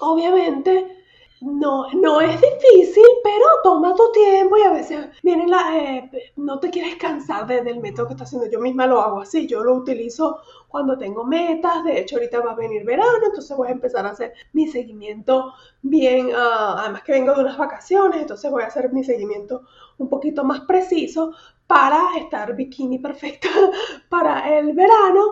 obviamente 0.00 1.04
no, 1.40 1.88
no 1.92 2.20
es 2.20 2.40
difícil, 2.40 3.04
pero 3.22 3.44
toma 3.62 3.94
tu 3.94 4.10
tiempo 4.12 4.56
y 4.56 4.62
a 4.62 4.72
veces 4.72 5.08
viene 5.22 5.46
la, 5.46 5.76
eh, 5.76 6.32
no 6.36 6.58
te 6.58 6.70
quieres 6.70 6.96
cansar 6.96 7.46
del 7.46 7.80
método 7.80 8.06
que 8.06 8.14
estás 8.14 8.28
haciendo. 8.28 8.50
Yo 8.50 8.60
misma 8.60 8.86
lo 8.86 9.00
hago 9.00 9.20
así, 9.20 9.46
yo 9.46 9.62
lo 9.62 9.74
utilizo 9.74 10.40
cuando 10.68 10.98
tengo 10.98 11.24
metas, 11.24 11.84
de 11.84 12.00
hecho 12.00 12.16
ahorita 12.16 12.40
va 12.40 12.52
a 12.52 12.56
venir 12.56 12.84
verano, 12.84 13.24
entonces 13.24 13.56
voy 13.56 13.68
a 13.68 13.72
empezar 13.72 14.06
a 14.06 14.10
hacer 14.10 14.34
mi 14.52 14.68
seguimiento 14.68 15.52
bien, 15.82 16.30
ah, 16.34 16.76
además 16.80 17.02
que 17.02 17.12
vengo 17.12 17.34
de 17.34 17.40
unas 17.40 17.56
vacaciones, 17.56 18.20
entonces 18.20 18.50
voy 18.50 18.62
a 18.62 18.66
hacer 18.66 18.92
mi 18.92 19.04
seguimiento 19.04 19.62
un 19.98 20.08
poquito 20.08 20.44
más 20.44 20.60
preciso 20.62 21.32
para 21.66 22.16
estar 22.18 22.54
bikini 22.56 22.98
perfecta 22.98 23.48
para 24.08 24.58
el 24.58 24.72
verano, 24.72 25.22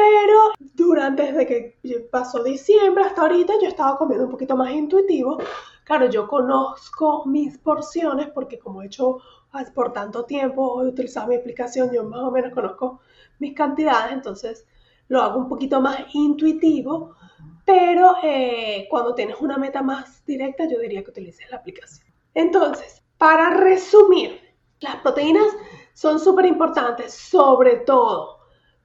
pero 0.00 0.52
durante, 0.74 1.30
desde 1.30 1.46
que 1.46 2.08
pasó 2.10 2.42
diciembre 2.42 3.04
hasta 3.04 3.20
ahorita, 3.20 3.52
yo 3.60 3.68
estaba 3.68 3.98
comiendo 3.98 4.24
un 4.24 4.30
poquito 4.30 4.56
más 4.56 4.70
intuitivo. 4.72 5.36
Claro, 5.84 6.08
yo 6.08 6.26
conozco 6.26 7.26
mis 7.26 7.58
porciones 7.58 8.28
porque 8.30 8.58
como 8.58 8.80
he 8.80 8.86
hecho 8.86 9.18
por 9.74 9.92
tanto 9.92 10.24
tiempo, 10.24 10.82
he 10.82 10.86
utilizado 10.86 11.28
mi 11.28 11.34
aplicación, 11.34 11.90
yo 11.92 12.04
más 12.04 12.20
o 12.20 12.30
menos 12.30 12.54
conozco 12.54 13.00
mis 13.40 13.54
cantidades, 13.54 14.12
entonces 14.12 14.66
lo 15.08 15.20
hago 15.20 15.38
un 15.38 15.48
poquito 15.48 15.82
más 15.82 15.98
intuitivo, 16.14 17.16
pero 17.66 18.14
eh, 18.22 18.86
cuando 18.88 19.14
tienes 19.14 19.36
una 19.40 19.58
meta 19.58 19.82
más 19.82 20.24
directa, 20.24 20.66
yo 20.66 20.78
diría 20.78 21.04
que 21.04 21.10
utilices 21.10 21.50
la 21.50 21.58
aplicación. 21.58 22.06
Entonces, 22.32 23.02
para 23.18 23.50
resumir, 23.50 24.40
las 24.80 24.96
proteínas 24.96 25.48
son 25.92 26.18
súper 26.18 26.46
importantes, 26.46 27.12
sobre 27.12 27.78
todo 27.78 28.39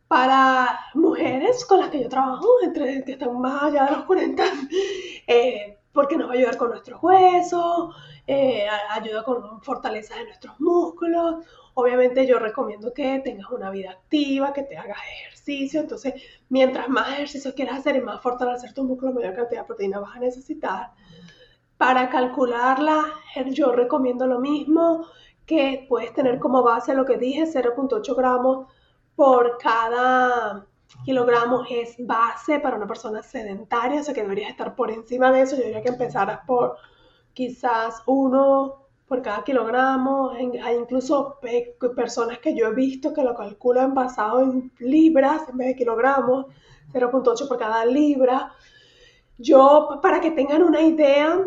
para 0.08 0.80
mujeres 0.94 1.66
con 1.66 1.80
las 1.80 1.90
que 1.90 2.04
yo 2.04 2.10
trabajo, 2.10 2.48
entre 2.64 3.04
que 3.04 3.14
están 3.14 3.40
más 3.40 3.64
allá 3.64 3.86
de 3.86 3.92
los 3.92 4.06
40, 4.06 4.44
eh, 5.28 5.80
porque 5.92 6.18
nos 6.18 6.28
va 6.28 6.34
a 6.34 6.36
ayudar 6.36 6.58
con 6.58 6.70
nuestros 6.70 7.02
huesos, 7.02 7.96
eh, 8.28 8.68
ayuda 8.92 9.24
con 9.24 9.62
fortaleza 9.62 10.16
de 10.16 10.26
nuestros 10.26 10.60
músculos. 10.60 11.46
Obviamente 11.74 12.28
yo 12.28 12.38
recomiendo 12.38 12.94
que 12.94 13.20
tengas 13.20 13.50
una 13.50 13.70
vida 13.72 13.92
activa, 13.92 14.54
que 14.54 14.64
te 14.64 14.78
hagas 14.78 14.98
ejercicio. 15.22 15.80
Entonces, 15.80 16.14
mientras 16.50 16.90
más 16.90 17.14
ejercicio 17.14 17.56
quieras 17.56 17.80
hacer 17.80 17.96
y 17.96 18.02
más 18.02 18.22
fortalecer 18.22 18.74
tu 18.74 18.84
músculo, 18.84 19.14
mayor 19.14 19.36
cantidad 19.36 19.62
de 19.62 19.68
proteína 19.68 20.00
vas 20.00 20.16
a 20.16 20.20
necesitar. 20.20 20.92
Para 21.78 22.10
calcularla, 22.10 23.06
yo 23.48 23.72
recomiendo 23.72 24.28
lo 24.28 24.40
mismo, 24.40 25.08
que 25.46 25.86
puedes 25.90 26.14
tener 26.14 26.40
como 26.40 26.64
base 26.64 26.94
lo 26.94 27.06
que 27.06 27.18
dije, 27.18 27.44
0.8 27.44 28.16
gramos 28.16 28.68
por 29.15 29.57
cada 29.57 30.65
kilogramo 31.03 31.63
es 31.69 31.95
base 32.00 32.60
para 32.60 32.77
una 32.77 32.88
persona 32.88 33.22
sedentaria, 33.22 34.01
o 34.01 34.03
sea 34.03 34.13
que 34.13 34.22
deberías 34.22 34.50
estar 34.50 34.75
por 34.75 34.91
encima 34.91 35.31
de 35.31 35.41
eso. 35.41 35.55
Yo 35.55 35.63
diría 35.63 35.81
que 35.81 35.89
empezaras 35.89 36.39
por 36.45 36.77
quizás 37.34 38.01
uno 38.05 38.86
por 39.07 39.22
cada 39.22 39.43
kilogramo. 39.43 40.31
Hay 40.31 40.75
incluso 40.75 41.39
personas 41.95 42.39
que 42.39 42.55
yo 42.55 42.67
he 42.67 42.74
visto 42.74 43.13
que 43.13 43.24
lo 43.24 43.36
calculan 43.36 43.93
basado 43.93 44.41
en 44.41 44.72
libras 44.79 45.48
en 45.50 45.57
vez 45.57 45.67
de 45.69 45.75
kilogramos, 45.75 46.48
0.8 46.93 47.48
por 47.48 47.57
cada 47.57 47.86
libra. 47.86 48.51
Yo, 49.38 50.00
para 50.01 50.22
que 50.22 50.31
tengan 50.31 50.63
una 50.63 50.81
idea 50.81 51.39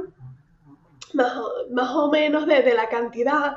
más, 1.14 1.90
o 1.94 2.10
menos 2.10 2.46
de 2.46 2.74
la 2.74 2.88
cantidad, 2.88 3.56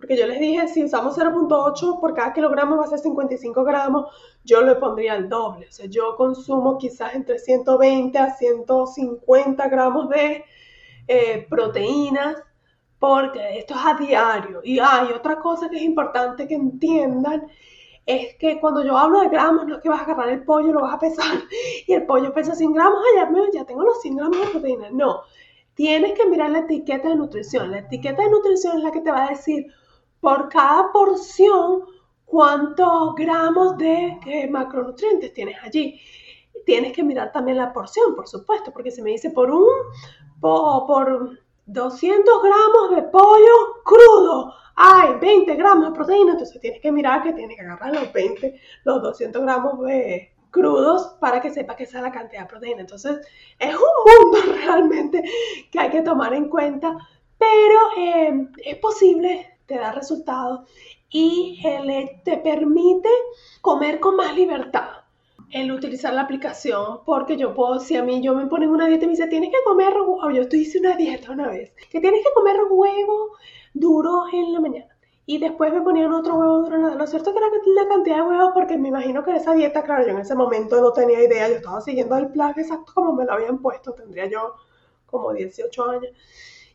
porque 0.00 0.16
yo 0.16 0.26
les 0.26 0.40
dije, 0.40 0.66
si 0.66 0.82
usamos 0.82 1.16
0.8 1.18 2.00
por 2.00 2.14
cada 2.14 2.32
kilogramo 2.32 2.78
va 2.78 2.84
a 2.84 2.88
ser 2.88 3.00
55 3.00 3.62
gramos, 3.64 4.06
yo 4.44 4.62
le 4.62 4.74
pondría 4.76 5.14
el 5.14 5.28
doble. 5.28 5.68
O 5.68 5.72
sea, 5.72 5.86
yo 5.90 6.16
consumo 6.16 6.78
quizás 6.78 7.14
entre 7.14 7.38
120 7.38 8.18
a 8.18 8.34
150 8.34 9.68
gramos 9.68 10.08
de 10.08 10.44
eh, 11.06 11.46
proteínas, 11.50 12.36
porque 12.98 13.58
esto 13.58 13.74
es 13.74 13.80
a 13.84 13.94
diario. 13.94 14.60
Y 14.64 14.78
hay 14.78 15.08
otra 15.12 15.38
cosa 15.38 15.68
que 15.68 15.76
es 15.76 15.82
importante 15.82 16.48
que 16.48 16.54
entiendan, 16.54 17.46
es 18.06 18.36
que 18.36 18.58
cuando 18.58 18.82
yo 18.82 18.96
hablo 18.96 19.20
de 19.20 19.28
gramos, 19.28 19.66
no 19.66 19.76
es 19.76 19.82
que 19.82 19.90
vas 19.90 20.00
a 20.00 20.04
agarrar 20.04 20.30
el 20.30 20.44
pollo, 20.44 20.72
lo 20.72 20.80
vas 20.80 20.94
a 20.94 20.98
pesar, 20.98 21.36
y 21.86 21.92
el 21.92 22.06
pollo 22.06 22.32
pesa 22.32 22.54
100 22.54 22.72
gramos, 22.72 23.02
allá 23.14 23.30
ya 23.52 23.66
tengo 23.66 23.82
los 23.82 24.00
100 24.00 24.16
gramos 24.16 24.40
de 24.40 24.46
proteína. 24.46 24.88
No, 24.90 25.24
tienes 25.74 26.12
que 26.18 26.24
mirar 26.24 26.48
la 26.48 26.60
etiqueta 26.60 27.10
de 27.10 27.16
nutrición. 27.16 27.70
La 27.70 27.80
etiqueta 27.80 28.22
de 28.22 28.30
nutrición 28.30 28.78
es 28.78 28.84
la 28.84 28.92
que 28.92 29.02
te 29.02 29.10
va 29.10 29.26
a 29.26 29.30
decir 29.30 29.66
por 30.20 30.48
cada 30.48 30.92
porción 30.92 31.84
cuántos 32.24 33.14
gramos 33.16 33.76
de 33.76 34.48
macronutrientes 34.50 35.32
tienes 35.32 35.56
allí. 35.62 36.00
Tienes 36.64 36.92
que 36.92 37.02
mirar 37.02 37.32
también 37.32 37.56
la 37.56 37.72
porción, 37.72 38.14
por 38.14 38.28
supuesto, 38.28 38.70
porque 38.72 38.90
si 38.90 39.02
me 39.02 39.10
dice 39.10 39.30
por 39.30 39.50
un, 39.50 39.66
por, 40.40 40.86
por 40.86 41.38
200 41.66 42.42
gramos 42.42 42.96
de 42.96 43.02
pollo 43.10 43.82
crudo, 43.84 44.54
hay 44.76 45.14
20 45.20 45.54
gramos 45.56 45.88
de 45.88 45.94
proteína, 45.94 46.32
entonces 46.32 46.60
tienes 46.60 46.80
que 46.80 46.92
mirar 46.92 47.22
que 47.22 47.32
tienes 47.32 47.56
que 47.56 47.62
agarrar 47.62 47.94
los 47.94 48.12
20, 48.12 48.60
los 48.84 49.02
200 49.02 49.42
gramos 49.42 49.80
de 49.80 50.32
crudos 50.50 51.16
para 51.20 51.40
que 51.40 51.50
sepa 51.50 51.76
que 51.76 51.84
esa 51.84 51.98
es 51.98 52.04
la 52.04 52.12
cantidad 52.12 52.42
de 52.42 52.48
proteína. 52.48 52.80
Entonces, 52.80 53.26
es 53.58 53.74
un 53.74 54.30
mundo 54.30 54.38
realmente 54.64 55.22
que 55.70 55.78
hay 55.78 55.90
que 55.90 56.02
tomar 56.02 56.34
en 56.34 56.48
cuenta, 56.48 56.96
pero 57.38 57.78
eh, 57.96 58.48
es 58.64 58.76
posible 58.76 59.59
te 59.70 59.78
da 59.78 59.92
resultados 59.92 60.68
y 61.10 61.62
te 62.24 62.36
permite 62.38 63.08
comer 63.60 64.00
con 64.00 64.16
más 64.16 64.34
libertad 64.34 64.88
el 65.52 65.70
utilizar 65.70 66.12
la 66.12 66.22
aplicación 66.22 67.00
porque 67.06 67.36
yo 67.36 67.54
puedo, 67.54 67.78
si 67.78 67.96
a 67.96 68.02
mí 68.02 68.20
yo 68.20 68.34
me 68.34 68.46
ponen 68.46 68.70
una 68.70 68.88
dieta 68.88 69.04
y 69.04 69.06
me 69.06 69.12
dice 69.12 69.28
tienes 69.28 69.50
que 69.50 69.62
comer, 69.64 69.94
o 69.96 70.28
yo 70.30 70.42
estoy 70.42 70.62
hice 70.62 70.80
una 70.80 70.96
dieta 70.96 71.30
una 71.30 71.46
vez, 71.48 71.72
que 71.88 72.00
tienes 72.00 72.20
que 72.24 72.32
comer 72.34 72.56
huevo 72.68 73.36
duro 73.72 74.24
en 74.32 74.52
la 74.52 74.60
mañana 74.60 74.96
y 75.24 75.38
después 75.38 75.72
me 75.72 75.82
ponían 75.82 76.12
otro 76.12 76.34
huevo 76.34 76.62
duro 76.62 76.90
en 76.90 76.98
Lo 76.98 77.06
cierto 77.06 77.32
que 77.32 77.38
era 77.38 77.46
la 77.48 77.88
cantidad 77.88 78.16
de 78.16 78.22
huevos 78.22 78.50
porque 78.52 78.76
me 78.76 78.88
imagino 78.88 79.22
que 79.22 79.36
esa 79.36 79.54
dieta, 79.54 79.84
claro, 79.84 80.04
yo 80.04 80.10
en 80.10 80.18
ese 80.18 80.34
momento 80.34 80.80
no 80.80 80.92
tenía 80.92 81.22
idea, 81.22 81.48
yo 81.48 81.54
estaba 81.56 81.80
siguiendo 81.80 82.16
el 82.16 82.32
plan 82.32 82.54
exacto 82.56 82.92
como 82.92 83.12
me 83.12 83.24
lo 83.24 83.34
habían 83.34 83.58
puesto, 83.58 83.92
tendría 83.92 84.26
yo 84.26 84.56
como 85.06 85.32
18 85.32 85.90
años. 85.90 86.10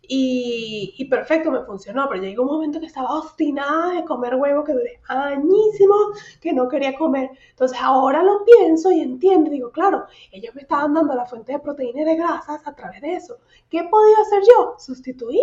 Y, 0.07 1.05
perfecto, 1.09 1.51
me 1.51 1.63
funcionó, 1.63 2.07
pero 2.09 2.21
llegó 2.21 2.43
un 2.43 2.49
momento 2.49 2.79
que 2.79 2.85
estaba 2.85 3.17
obstinada 3.17 3.93
de 3.93 4.05
comer 4.05 4.35
huevo, 4.35 4.63
que 4.63 4.73
duré 4.73 4.99
añísimos, 5.07 6.37
que 6.41 6.53
no 6.53 6.67
quería 6.67 6.95
comer. 6.95 7.31
Entonces 7.49 7.77
ahora 7.81 8.23
lo 8.23 8.43
pienso 8.43 8.91
y 8.91 9.01
entiendo, 9.01 9.49
digo, 9.49 9.71
claro, 9.71 10.05
ellos 10.31 10.53
me 10.55 10.61
estaban 10.61 10.93
dando 10.93 11.15
la 11.15 11.25
fuente 11.25 11.53
de 11.53 11.59
proteína 11.59 12.01
y 12.01 12.05
de 12.05 12.15
grasas 12.15 12.65
a 12.67 12.75
través 12.75 13.01
de 13.01 13.13
eso. 13.13 13.37
¿Qué 13.69 13.83
podía 13.83 14.17
hacer 14.21 14.43
yo? 14.43 14.75
Sustituir. 14.77 15.41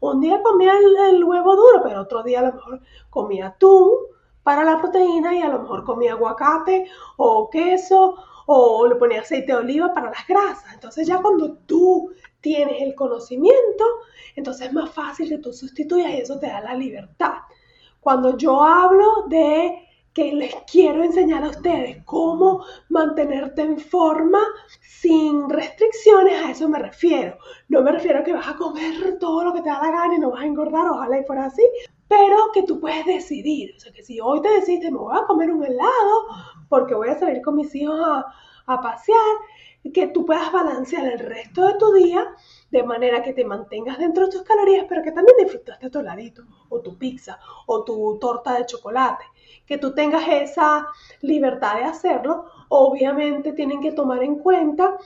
Un 0.00 0.20
día 0.20 0.42
comía 0.42 0.72
el, 0.76 1.24
huevo 1.24 1.56
duro, 1.56 1.82
pero 1.82 2.00
otro 2.02 2.22
día 2.22 2.40
a 2.40 2.44
lo 2.44 2.52
mejor 2.54 2.80
comía 3.10 3.48
atún 3.48 3.90
para 4.42 4.64
la 4.64 4.80
proteína 4.80 5.34
y 5.34 5.42
a 5.42 5.48
lo 5.48 5.60
mejor 5.60 5.84
comía 5.84 6.12
aguacate 6.12 6.86
o 7.16 7.50
queso 7.50 8.16
o 8.46 8.86
le 8.88 8.96
ponía 8.96 9.20
aceite 9.20 9.52
de 9.52 9.58
oliva 9.58 9.92
para 9.92 10.10
las 10.10 10.26
grasas. 10.26 10.72
Entonces 10.74 11.06
ya 11.06 11.18
cuando 11.18 11.52
tú 11.66 12.10
tienes 12.40 12.80
el 12.82 12.94
conocimiento, 12.94 13.84
entonces 14.36 14.68
es 14.68 14.72
más 14.72 14.90
fácil 14.90 15.28
que 15.28 15.38
tú 15.38 15.52
sustituyas 15.52 16.12
y 16.14 16.20
eso 16.20 16.38
te 16.38 16.46
da 16.46 16.60
la 16.60 16.74
libertad. 16.74 17.34
Cuando 18.00 18.36
yo 18.36 18.62
hablo 18.62 19.24
de 19.28 19.86
que 20.12 20.32
les 20.32 20.54
quiero 20.70 21.04
enseñar 21.04 21.44
a 21.44 21.50
ustedes 21.50 22.02
cómo 22.04 22.64
mantenerte 22.88 23.62
en 23.62 23.78
forma 23.78 24.40
sin 24.80 25.48
restricciones, 25.48 26.34
a 26.42 26.50
eso 26.50 26.68
me 26.68 26.78
refiero. 26.78 27.38
No 27.68 27.82
me 27.82 27.92
refiero 27.92 28.18
a 28.18 28.24
que 28.24 28.32
vas 28.32 28.48
a 28.48 28.56
comer 28.56 29.18
todo 29.20 29.44
lo 29.44 29.52
que 29.52 29.62
te 29.62 29.68
da 29.68 29.80
la 29.80 29.90
gana 29.92 30.16
y 30.16 30.18
no 30.18 30.30
vas 30.30 30.42
a 30.42 30.46
engordar, 30.46 30.88
ojalá 30.88 31.20
y 31.20 31.24
fuera 31.24 31.46
así, 31.46 31.62
pero 32.08 32.50
que 32.52 32.64
tú 32.64 32.80
puedes 32.80 33.06
decidir. 33.06 33.74
O 33.76 33.80
sea, 33.80 33.92
que 33.92 34.02
si 34.02 34.18
hoy 34.20 34.42
te 34.42 34.50
decides, 34.50 34.90
me 34.90 34.98
voy 34.98 35.16
a 35.16 35.26
comer 35.26 35.52
un 35.52 35.64
helado 35.64 36.26
porque 36.68 36.94
voy 36.94 37.08
a 37.08 37.18
salir 37.18 37.40
con 37.42 37.54
mis 37.56 37.72
hijos 37.74 38.00
a, 38.00 38.26
a 38.66 38.80
pasear, 38.80 39.36
que 39.94 40.08
tú 40.08 40.26
puedas 40.26 40.52
balancear 40.52 41.06
el 41.06 41.18
resto 41.18 41.66
de 41.66 41.74
tu 41.74 41.92
día 41.92 42.26
de 42.70 42.82
manera 42.82 43.22
que 43.22 43.32
te 43.32 43.44
mantengas 43.44 43.98
dentro 43.98 44.26
de 44.26 44.32
tus 44.32 44.42
calorías, 44.42 44.86
pero 44.88 45.02
que 45.02 45.12
también 45.12 45.36
disfrutaste 45.38 45.90
tu 45.90 46.00
heladito, 46.00 46.44
o 46.68 46.80
tu 46.80 46.96
pizza, 46.98 47.38
o 47.66 47.82
tu 47.84 48.18
torta 48.20 48.54
de 48.54 48.66
chocolate, 48.66 49.24
que 49.66 49.78
tú 49.78 49.94
tengas 49.94 50.28
esa 50.28 50.86
libertad 51.22 51.76
de 51.76 51.84
hacerlo. 51.84 52.44
Obviamente 52.68 53.52
tienen 53.52 53.80
que 53.80 53.92
tomar 53.92 54.22
en 54.22 54.36
cuenta 54.36 54.96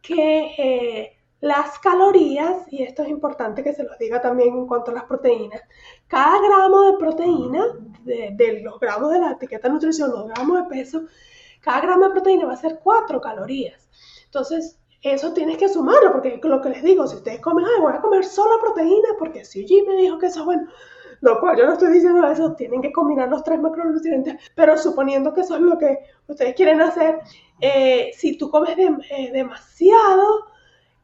que 0.00 0.54
eh, 0.58 1.16
las 1.40 1.78
calorías, 1.78 2.72
y 2.72 2.82
esto 2.82 3.02
es 3.02 3.08
importante 3.08 3.62
que 3.62 3.72
se 3.74 3.84
los 3.84 3.98
diga 3.98 4.20
también 4.20 4.54
en 4.54 4.66
cuanto 4.66 4.90
a 4.90 4.94
las 4.94 5.04
proteínas, 5.04 5.60
cada 6.08 6.40
gramo 6.40 6.82
de 6.82 6.98
proteína, 6.98 7.66
de, 8.02 8.30
de 8.32 8.60
los 8.62 8.80
gramos 8.80 9.12
de 9.12 9.20
la 9.20 9.32
etiqueta 9.32 9.68
de 9.68 9.74
nutrición, 9.74 10.10
los 10.10 10.26
gramos 10.28 10.62
de 10.62 10.68
peso, 10.68 11.02
cada 11.60 11.80
gramo 11.80 12.06
de 12.06 12.10
proteína 12.10 12.46
va 12.46 12.54
a 12.54 12.56
ser 12.56 12.80
4 12.82 13.20
calorías. 13.20 13.88
Entonces, 14.32 14.78
eso 15.02 15.34
tienes 15.34 15.58
que 15.58 15.68
sumarlo, 15.68 16.10
porque 16.10 16.40
lo 16.42 16.62
que 16.62 16.70
les 16.70 16.82
digo, 16.82 17.06
si 17.06 17.16
ustedes 17.16 17.38
comen, 17.40 17.66
ay, 17.66 17.82
voy 17.82 17.92
a 17.92 18.00
comer 18.00 18.24
solo 18.24 18.58
proteína, 18.60 19.08
porque 19.18 19.44
si 19.44 19.66
G 19.66 19.86
me 19.86 19.96
dijo 19.96 20.16
que 20.18 20.28
eso 20.28 20.40
es 20.40 20.46
bueno, 20.46 20.68
lo 21.20 21.38
cual 21.38 21.58
yo 21.58 21.66
no 21.66 21.74
estoy 21.74 21.92
diciendo 21.92 22.26
eso, 22.26 22.54
tienen 22.54 22.80
que 22.80 22.92
combinar 22.92 23.28
los 23.28 23.44
tres 23.44 23.60
macronutrientes, 23.60 24.36
pero 24.54 24.78
suponiendo 24.78 25.34
que 25.34 25.42
eso 25.42 25.56
es 25.56 25.60
lo 25.60 25.76
que 25.76 25.98
ustedes 26.28 26.54
quieren 26.54 26.80
hacer, 26.80 27.20
eh, 27.60 28.10
si 28.16 28.38
tú 28.38 28.50
comes 28.50 28.74
eh, 28.78 29.30
demasiado, 29.32 30.46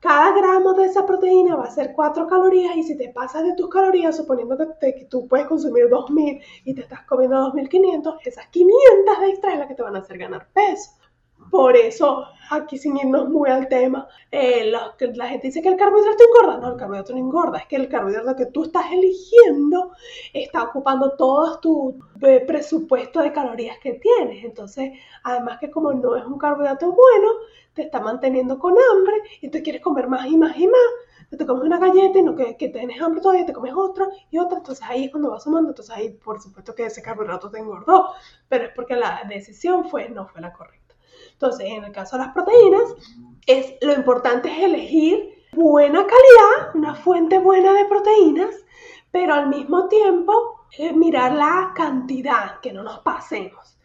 cada 0.00 0.32
gramo 0.32 0.72
de 0.72 0.86
esa 0.86 1.04
proteína 1.04 1.56
va 1.56 1.64
a 1.64 1.70
ser 1.70 1.92
4 1.92 2.26
calorías 2.28 2.76
y 2.78 2.84
si 2.84 2.96
te 2.96 3.10
pasas 3.10 3.44
de 3.44 3.54
tus 3.56 3.68
calorías, 3.68 4.16
suponiendo 4.16 4.56
que, 4.80 4.94
que 4.94 5.04
tú 5.04 5.28
puedes 5.28 5.46
consumir 5.46 5.90
2000 5.90 6.40
y 6.64 6.74
te 6.74 6.80
estás 6.80 7.02
comiendo 7.02 7.38
2500, 7.40 8.14
esas 8.24 8.46
500 8.46 9.20
de 9.20 9.28
extra 9.28 9.52
es 9.52 9.58
las 9.58 9.68
que 9.68 9.74
te 9.74 9.82
van 9.82 9.96
a 9.96 9.98
hacer 9.98 10.16
ganar 10.16 10.48
peso. 10.54 10.92
Por 11.50 11.76
eso, 11.76 12.26
aquí 12.50 12.78
sin 12.78 12.96
irnos 12.96 13.28
muy 13.28 13.50
al 13.50 13.68
tema, 13.68 14.06
eh, 14.30 14.70
la, 14.70 14.94
gente 15.28 15.48
dice 15.48 15.62
que 15.62 15.68
el 15.68 15.76
carbohidrato 15.76 16.24
engorda. 16.24 16.58
No, 16.58 16.72
el 16.72 16.78
carbohidrato 16.78 17.12
no 17.12 17.18
engorda, 17.18 17.58
es 17.58 17.66
que 17.66 17.76
el 17.76 17.88
carbohidrato 17.88 18.36
que 18.36 18.46
tú 18.46 18.64
estás 18.64 18.90
eligiendo 18.92 19.92
está 20.32 20.64
ocupando 20.64 21.16
todo 21.16 21.58
tu 21.60 21.98
eh, 22.22 22.44
presupuesto 22.46 23.20
de 23.20 23.32
calorías 23.32 23.78
que 23.78 23.94
tienes. 23.94 24.44
Entonces, 24.44 24.92
además 25.24 25.58
que 25.58 25.70
como 25.70 25.92
no 25.92 26.16
es 26.16 26.24
un 26.24 26.38
carbohidrato 26.38 26.86
bueno, 26.86 27.28
te 27.74 27.82
está 27.82 28.00
manteniendo 28.00 28.58
con 28.58 28.72
hambre 28.72 29.16
y 29.40 29.50
tú 29.50 29.58
quieres 29.62 29.82
comer 29.82 30.08
más 30.08 30.26
y 30.26 30.36
más 30.36 30.56
y 30.58 30.66
más 30.66 30.80
te 31.36 31.46
comes 31.46 31.64
una 31.64 31.78
galleta 31.78 32.18
y 32.18 32.22
no 32.22 32.34
que, 32.34 32.56
que 32.56 32.68
tienes 32.70 33.00
hambre 33.02 33.20
todavía, 33.20 33.44
te 33.44 33.52
comes 33.52 33.74
otra 33.76 34.08
y 34.30 34.38
otra, 34.38 34.58
entonces 34.58 34.84
ahí 34.88 35.04
es 35.04 35.10
cuando 35.10 35.30
vas 35.30 35.42
sumando, 35.42 35.70
entonces 35.70 35.94
ahí 35.94 36.10
por 36.10 36.40
supuesto 36.40 36.74
que 36.74 36.86
ese 36.86 37.02
carbohidrato 37.02 37.50
te 37.50 37.58
engordó, 37.58 38.14
pero 38.48 38.64
es 38.64 38.70
porque 38.74 38.96
la 38.96 39.22
decisión 39.28 39.88
fue, 39.90 40.08
no 40.08 40.26
fue 40.26 40.40
la 40.40 40.52
correcta. 40.52 40.87
Entonces, 41.40 41.68
en 41.70 41.84
el 41.84 41.92
caso 41.92 42.16
de 42.16 42.24
las 42.24 42.34
proteínas, 42.34 42.82
es, 43.46 43.76
lo 43.80 43.92
importante 43.92 44.50
es 44.50 44.64
elegir 44.64 45.44
buena 45.52 46.00
calidad, 46.04 46.74
una 46.74 46.96
fuente 46.96 47.38
buena 47.38 47.72
de 47.74 47.84
proteínas, 47.84 48.56
pero 49.12 49.34
al 49.34 49.48
mismo 49.48 49.86
tiempo 49.86 50.66
eh, 50.76 50.92
mirar 50.92 51.32
la 51.32 51.72
cantidad, 51.76 52.58
que 52.58 52.72
no 52.72 52.82
nos 52.82 52.98
pasemos. 53.00 53.78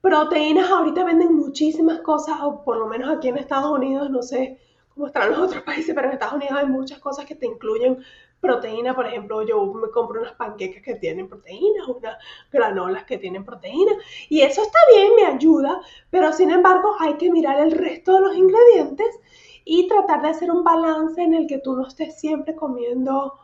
Proteínas 0.00 0.70
ahorita 0.70 1.04
venden 1.04 1.36
muchísimas 1.36 2.00
cosas, 2.00 2.38
o 2.40 2.64
por 2.64 2.78
lo 2.78 2.86
menos 2.86 3.14
aquí 3.14 3.28
en 3.28 3.36
Estados 3.36 3.70
Unidos, 3.70 4.08
no 4.08 4.22
sé 4.22 4.58
cómo 4.94 5.06
están 5.06 5.28
los 5.28 5.38
otros 5.38 5.62
países, 5.66 5.94
pero 5.94 6.06
en 6.06 6.14
Estados 6.14 6.36
Unidos 6.36 6.56
hay 6.56 6.66
muchas 6.66 6.98
cosas 6.98 7.26
que 7.26 7.34
te 7.34 7.44
incluyen 7.44 7.98
proteína, 8.40 8.94
por 8.94 9.06
ejemplo, 9.06 9.42
yo 9.42 9.64
me 9.66 9.90
compro 9.90 10.20
unas 10.20 10.34
panquecas 10.34 10.82
que 10.82 10.94
tienen 10.94 11.28
proteínas, 11.28 11.86
unas 11.88 12.16
granolas 12.50 13.04
que 13.04 13.18
tienen 13.18 13.44
proteína, 13.44 13.92
y 14.28 14.40
eso 14.40 14.62
está 14.62 14.78
bien, 14.94 15.12
me 15.16 15.26
ayuda, 15.26 15.80
pero 16.10 16.32
sin 16.32 16.50
embargo 16.50 16.94
hay 16.98 17.14
que 17.14 17.30
mirar 17.30 17.60
el 17.60 17.72
resto 17.72 18.14
de 18.14 18.20
los 18.20 18.36
ingredientes 18.36 19.20
y 19.64 19.86
tratar 19.88 20.22
de 20.22 20.28
hacer 20.28 20.50
un 20.50 20.64
balance 20.64 21.22
en 21.22 21.34
el 21.34 21.46
que 21.46 21.58
tú 21.58 21.76
no 21.76 21.86
estés 21.86 22.18
siempre 22.18 22.54
comiendo 22.54 23.38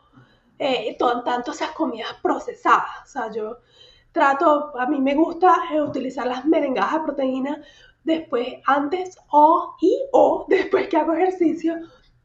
eh, 0.59 0.97
tanto 0.97 1.51
esas 1.51 1.71
comidas 1.71 2.13
procesadas. 2.21 3.03
O 3.05 3.07
sea, 3.07 3.31
yo 3.31 3.57
trato, 4.11 4.77
a 4.77 4.87
mí 4.87 4.99
me 4.99 5.15
gusta 5.15 5.55
eh, 5.71 5.81
utilizar 5.81 6.25
las 6.25 6.45
merengadas 6.45 6.93
de 6.93 6.99
proteína 7.01 7.61
después, 8.03 8.47
antes 8.65 9.17
o 9.29 9.75
y 9.81 9.99
o 10.13 10.45
después 10.47 10.87
que 10.87 10.97
hago 10.97 11.13
ejercicio, 11.13 11.75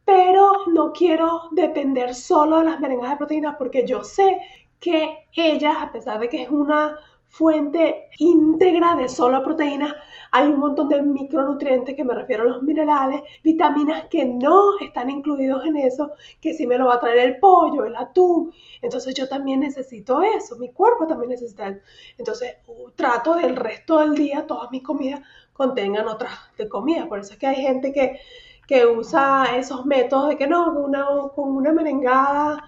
pero 0.04 0.66
no 0.66 0.92
quiero 0.92 1.42
depender 1.52 2.14
solo 2.14 2.58
de 2.58 2.64
las 2.64 2.80
merengas 2.80 3.10
de 3.10 3.16
proteínas 3.16 3.56
porque 3.56 3.86
yo 3.86 4.02
sé 4.04 4.38
que 4.80 5.28
ellas, 5.34 5.76
a 5.80 5.92
pesar 5.92 6.18
de 6.18 6.28
que 6.28 6.42
es 6.42 6.50
una 6.50 6.98
fuente 7.32 8.10
íntegra 8.18 8.94
de 8.94 9.08
solo 9.08 9.42
proteínas, 9.42 9.94
hay 10.32 10.48
un 10.48 10.58
montón 10.58 10.90
de 10.90 11.00
micronutrientes 11.00 11.96
que 11.96 12.04
me 12.04 12.14
refiero 12.14 12.42
a 12.42 12.46
los 12.46 12.62
minerales, 12.62 13.22
vitaminas 13.42 14.04
que 14.10 14.26
no 14.26 14.78
están 14.80 15.08
incluidos 15.08 15.64
en 15.64 15.76
eso, 15.76 16.10
que 16.42 16.52
sí 16.52 16.66
me 16.66 16.76
lo 16.76 16.86
va 16.86 16.96
a 16.96 17.00
traer 17.00 17.18
el 17.20 17.38
pollo, 17.38 17.86
el 17.86 17.96
atún. 17.96 18.52
Entonces 18.82 19.14
yo 19.14 19.28
también 19.30 19.60
necesito 19.60 20.20
eso, 20.20 20.56
mi 20.56 20.72
cuerpo 20.72 21.06
también 21.06 21.30
necesita 21.30 21.68
eso. 21.68 21.80
Entonces 22.18 22.56
trato 22.96 23.34
del 23.36 23.56
resto 23.56 24.00
del 24.00 24.14
día, 24.14 24.46
todas 24.46 24.70
mis 24.70 24.82
comidas 24.82 25.22
contengan 25.54 26.08
otras 26.08 26.32
de 26.58 26.68
comida. 26.68 27.08
Por 27.08 27.20
eso 27.20 27.32
es 27.32 27.38
que 27.38 27.46
hay 27.46 27.62
gente 27.62 27.92
que 27.92 28.20
que 28.66 28.86
usa 28.86 29.56
esos 29.56 29.84
métodos 29.84 30.30
de 30.30 30.36
que 30.36 30.46
no, 30.46 30.72
con 30.72 30.84
una, 30.84 31.06
con 31.34 31.56
una 31.56 31.72
merengada 31.72 32.64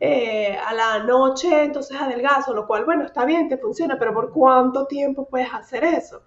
eh, 0.00 0.56
a 0.56 0.74
la 0.74 0.98
noche, 1.04 1.64
entonces 1.64 1.96
adelgazo, 2.00 2.52
lo 2.54 2.66
cual, 2.66 2.84
bueno, 2.84 3.04
está 3.04 3.24
bien, 3.24 3.48
te 3.48 3.58
funciona, 3.58 3.98
pero 3.98 4.12
¿por 4.12 4.32
cuánto 4.32 4.86
tiempo 4.86 5.26
puedes 5.26 5.52
hacer 5.52 5.84
eso? 5.84 6.22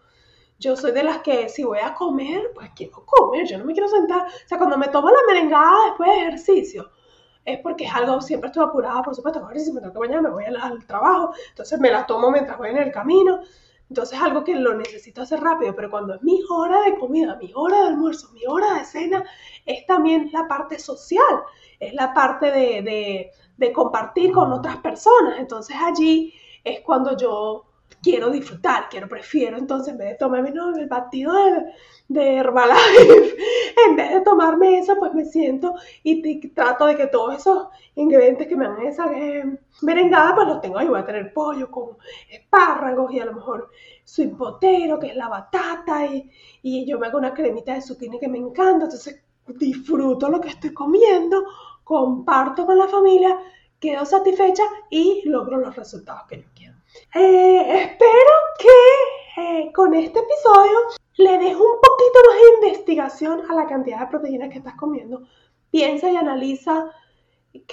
Yo 0.59 0.75
soy 0.75 0.91
de 0.91 1.03
las 1.03 1.19
que 1.19 1.49
si 1.49 1.63
voy 1.63 1.79
a 1.79 1.93
comer, 1.93 2.51
pues 2.55 2.71
quiero 2.75 3.05
comer, 3.05 3.45
yo 3.45 3.57
no 3.57 3.65
me 3.65 3.73
quiero 3.73 3.87
sentar. 3.89 4.21
O 4.21 4.47
sea, 4.47 4.57
cuando 4.57 4.77
me 4.77 4.87
tomo 4.87 5.09
la 5.09 5.19
merengada 5.27 5.85
después 5.89 6.09
de 6.09 6.17
ejercicio, 6.21 6.91
es 7.45 7.59
porque 7.59 7.85
es 7.85 7.93
algo, 7.93 8.19
siempre 8.21 8.47
estoy 8.49 8.65
apurada, 8.65 9.01
por 9.03 9.15
supuesto, 9.15 9.45
a 9.45 9.47
ver 9.49 9.59
si 9.59 9.71
me 9.71 9.79
tengo 9.79 9.93
que 9.93 9.99
bañar, 9.99 10.21
me 10.21 10.29
voy 10.29 10.45
al, 10.45 10.57
al 10.57 10.85
trabajo, 10.85 11.33
entonces 11.49 11.79
me 11.79 11.91
la 11.91 12.05
tomo 12.05 12.31
mientras 12.31 12.57
voy 12.57 12.69
en 12.69 12.77
el 12.77 12.91
camino. 12.91 13.41
Entonces 13.89 14.17
es 14.17 14.23
algo 14.23 14.43
que 14.43 14.55
lo 14.55 14.75
necesito 14.75 15.21
hacer 15.21 15.39
rápido, 15.39 15.75
pero 15.75 15.89
cuando 15.89 16.15
es 16.15 16.23
mi 16.23 16.39
hora 16.49 16.81
de 16.81 16.97
comida, 16.97 17.37
mi 17.37 17.51
hora 17.55 17.81
de 17.81 17.87
almuerzo, 17.87 18.31
mi 18.33 18.45
hora 18.45 18.73
de 18.73 18.85
cena, 18.85 19.23
es 19.65 19.85
también 19.85 20.29
la 20.33 20.47
parte 20.47 20.77
social, 20.79 21.43
es 21.79 21.93
la 21.93 22.13
parte 22.13 22.51
de, 22.51 23.31
de 23.57 23.73
compartir 23.73 24.31
con 24.31 24.51
otras 24.51 24.77
personas. 24.77 25.39
Entonces 25.39 25.75
allí 25.79 26.33
es 26.63 26.81
cuando 26.81 27.15
yo 27.15 27.66
quiero 28.01 28.29
disfrutar, 28.29 28.87
quiero, 28.89 29.07
prefiero 29.07 29.57
entonces 29.57 29.93
en 29.93 29.97
vez 29.97 30.09
de 30.09 30.15
tomarme 30.15 30.49
el 30.49 30.87
batido 30.87 31.33
de, 31.33 31.65
de 32.07 32.35
Herbalife, 32.35 33.35
en 33.87 33.95
vez 33.95 34.13
de 34.13 34.21
tomarme 34.21 34.79
eso, 34.79 34.95
pues 34.97 35.13
me 35.13 35.25
siento 35.25 35.73
y, 36.03 36.47
trato 36.49 36.85
de 36.85 36.95
que 36.95 37.07
todos 37.07 37.35
esos 37.35 37.67
ingredientes 37.95 38.47
que 38.47 38.55
me 38.55 38.67
dan 38.67 38.81
esa 38.81 39.11
eh, 39.13 39.59
merengada, 39.81 40.35
pues 40.35 40.47
los 40.47 40.61
tengo 40.61 40.77
ahí, 40.77 40.87
voy 40.87 40.99
a 40.99 41.05
tener 41.05 41.33
pollo 41.33 41.69
con 41.69 41.97
espárragos 42.29 43.11
y 43.13 43.19
a 43.19 43.25
lo 43.25 43.33
mejor 43.33 43.69
su 44.03 44.37
potero, 44.37 44.99
que 44.99 45.07
es 45.07 45.15
la 45.15 45.27
batata, 45.27 46.05
y, 46.05 46.29
y 46.61 46.85
yo 46.85 46.99
me 46.99 47.07
hago 47.07 47.17
una 47.17 47.33
cremita 47.33 47.73
de 47.73 47.81
zucchini 47.81 48.19
que 48.19 48.27
me 48.27 48.37
encanta, 48.37 48.85
entonces 48.85 49.23
disfruto 49.47 50.29
lo 50.29 50.41
que 50.41 50.49
estoy 50.49 50.73
comiendo, 50.73 51.43
comparto 51.83 52.65
con 52.65 52.77
la 52.77 52.87
familia, 52.87 53.37
quedo 53.79 54.05
satisfecha 54.05 54.63
y 54.89 55.23
logro 55.25 55.57
los 55.57 55.75
resultados 55.75 56.23
que 56.27 56.37
yo. 56.55 56.56
Eh, 57.13 57.83
espero 57.83 58.33
que 58.59 59.41
eh, 59.41 59.71
con 59.73 59.93
este 59.93 60.19
episodio 60.19 60.77
le 61.17 61.37
des 61.37 61.55
un 61.55 61.79
poquito 61.81 62.19
más 62.27 62.35
de 62.35 62.67
investigación 62.67 63.41
a 63.49 63.55
la 63.55 63.65
cantidad 63.65 63.99
de 64.01 64.07
proteínas 64.07 64.49
que 64.49 64.57
estás 64.57 64.75
comiendo. 64.75 65.21
Piensa 65.71 66.11
y 66.11 66.17
analiza 66.17 66.91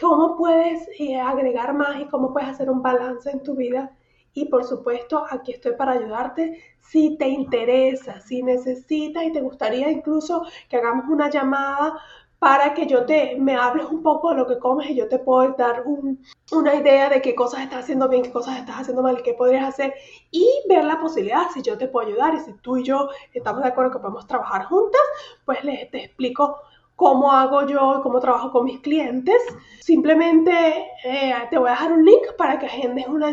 cómo 0.01 0.37
puedes 0.37 0.88
eh, 0.99 1.18
agregar 1.18 1.75
más 1.75 2.01
y 2.01 2.07
cómo 2.07 2.33
puedes 2.33 2.49
hacer 2.49 2.70
un 2.70 2.83
balance 2.83 3.31
en 3.31 3.42
tu 3.42 3.55
vida. 3.57 3.97
Y 4.33 4.47
por 4.47 4.64
supuesto, 4.64 5.25
aquí 5.31 5.53
estoy 5.53 5.75
para 5.75 5.92
ayudarte 5.92 6.61
si 6.81 7.16
te 7.18 7.29
interesa, 7.29 8.20
si 8.20 8.42
necesitas 8.42 9.25
y 9.25 9.33
te 9.33 9.40
gustaría 9.40 9.90
incluso 9.90 10.44
que 10.68 10.77
hagamos 10.77 11.07
una 11.09 11.31
llamada 11.31 12.01
para 12.44 12.74
que 12.74 12.87
yo 12.87 13.07
te 13.07 13.37
me 13.38 13.57
hables 13.57 13.87
un 13.87 14.02
poco 14.02 14.28
de 14.28 14.37
lo 14.37 14.46
que 14.46 14.59
comes 14.59 14.90
y 14.90 14.94
yo 14.94 15.09
te 15.09 15.18
puedo 15.18 15.54
dar 15.57 15.83
una 16.52 16.74
idea 16.74 17.09
de 17.09 17.22
qué 17.22 17.35
cosas 17.35 17.62
estás 17.62 17.85
haciendo 17.85 18.07
bien, 18.07 18.22
qué 18.22 18.30
cosas 18.30 18.59
estás 18.59 18.80
haciendo 18.80 19.02
mal, 19.02 19.22
qué 19.22 19.33
podrías 19.33 19.66
hacer 19.66 19.94
y 20.30 20.46
ver 20.68 20.85
la 20.85 21.00
posibilidad 21.00 21.44
si 21.54 21.62
yo 21.62 21.78
te 21.78 21.88
puedo 21.88 22.07
ayudar 22.07 22.35
y 22.35 22.40
si 22.40 22.52
tú 22.61 22.76
y 22.76 22.83
yo 22.83 23.09
estamos 23.33 23.62
de 23.62 23.70
acuerdo 23.70 23.92
que 23.92 23.98
podemos 23.98 24.26
trabajar 24.26 24.66
juntas, 24.66 25.00
pues 25.46 25.64
les 25.64 25.90
te 25.90 26.04
explico 26.04 26.59
cómo 26.96 27.33
hago 27.33 27.66
yo, 27.66 28.00
cómo 28.02 28.20
trabajo 28.20 28.52
con 28.52 28.64
mis 28.66 28.80
clientes. 28.80 29.40
Simplemente 29.80 30.52
eh, 31.02 31.33
te 31.48 31.57
voy 31.57 31.68
a 31.68 31.72
dejar 31.72 31.92
un 31.94 32.04
link 32.04 32.35
para 32.37 32.59
que 32.59 32.66
agendes 32.66 33.07
una, 33.09 33.33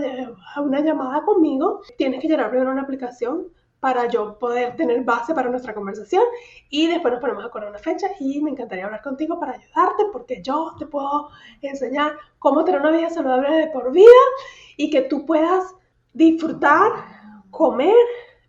una 0.55 0.79
llamada 0.79 1.21
conmigo. 1.23 1.81
Tienes 1.97 2.21
que 2.21 2.29
llenar 2.29 2.49
primero 2.49 2.71
una 2.71 2.83
aplicación 2.83 3.47
para 3.81 4.07
yo 4.07 4.37
poder 4.37 4.75
tener 4.75 5.03
base 5.03 5.33
para 5.33 5.49
nuestra 5.49 5.73
conversación 5.73 6.23
y 6.69 6.87
después 6.87 7.11
nos 7.11 7.19
ponemos 7.19 7.43
a 7.43 7.47
acordar 7.47 7.71
una 7.71 7.79
fecha 7.79 8.07
y 8.19 8.39
me 8.39 8.51
encantaría 8.51 8.85
hablar 8.85 9.01
contigo 9.01 9.39
para 9.39 9.53
ayudarte 9.53 10.05
porque 10.13 10.41
yo 10.43 10.75
te 10.77 10.85
puedo 10.85 11.29
enseñar 11.61 12.15
cómo 12.37 12.63
tener 12.63 12.79
una 12.79 12.91
vida 12.91 13.09
saludable 13.09 13.49
de 13.57 13.67
por 13.67 13.91
vida 13.91 14.05
y 14.77 14.91
que 14.91 15.01
tú 15.01 15.25
puedas 15.25 15.75
disfrutar, 16.13 16.91
comer, 17.49 17.95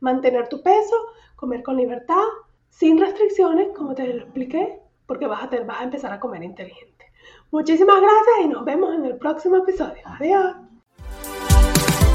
mantener 0.00 0.48
tu 0.48 0.62
peso, 0.62 0.96
comer 1.34 1.62
con 1.62 1.78
libertad, 1.78 2.24
sin 2.68 2.98
restricciones, 2.98 3.68
como 3.74 3.94
te 3.94 4.06
lo 4.06 4.22
expliqué, 4.24 4.80
porque 5.06 5.26
vas 5.26 5.44
a, 5.44 5.64
vas 5.64 5.80
a 5.80 5.84
empezar 5.84 6.12
a 6.12 6.20
comer 6.20 6.42
inteligente. 6.42 7.06
Muchísimas 7.50 8.02
gracias 8.02 8.44
y 8.44 8.48
nos 8.48 8.66
vemos 8.66 8.94
en 8.94 9.06
el 9.06 9.16
próximo 9.16 9.56
episodio. 9.56 10.02
Adiós 10.04 10.56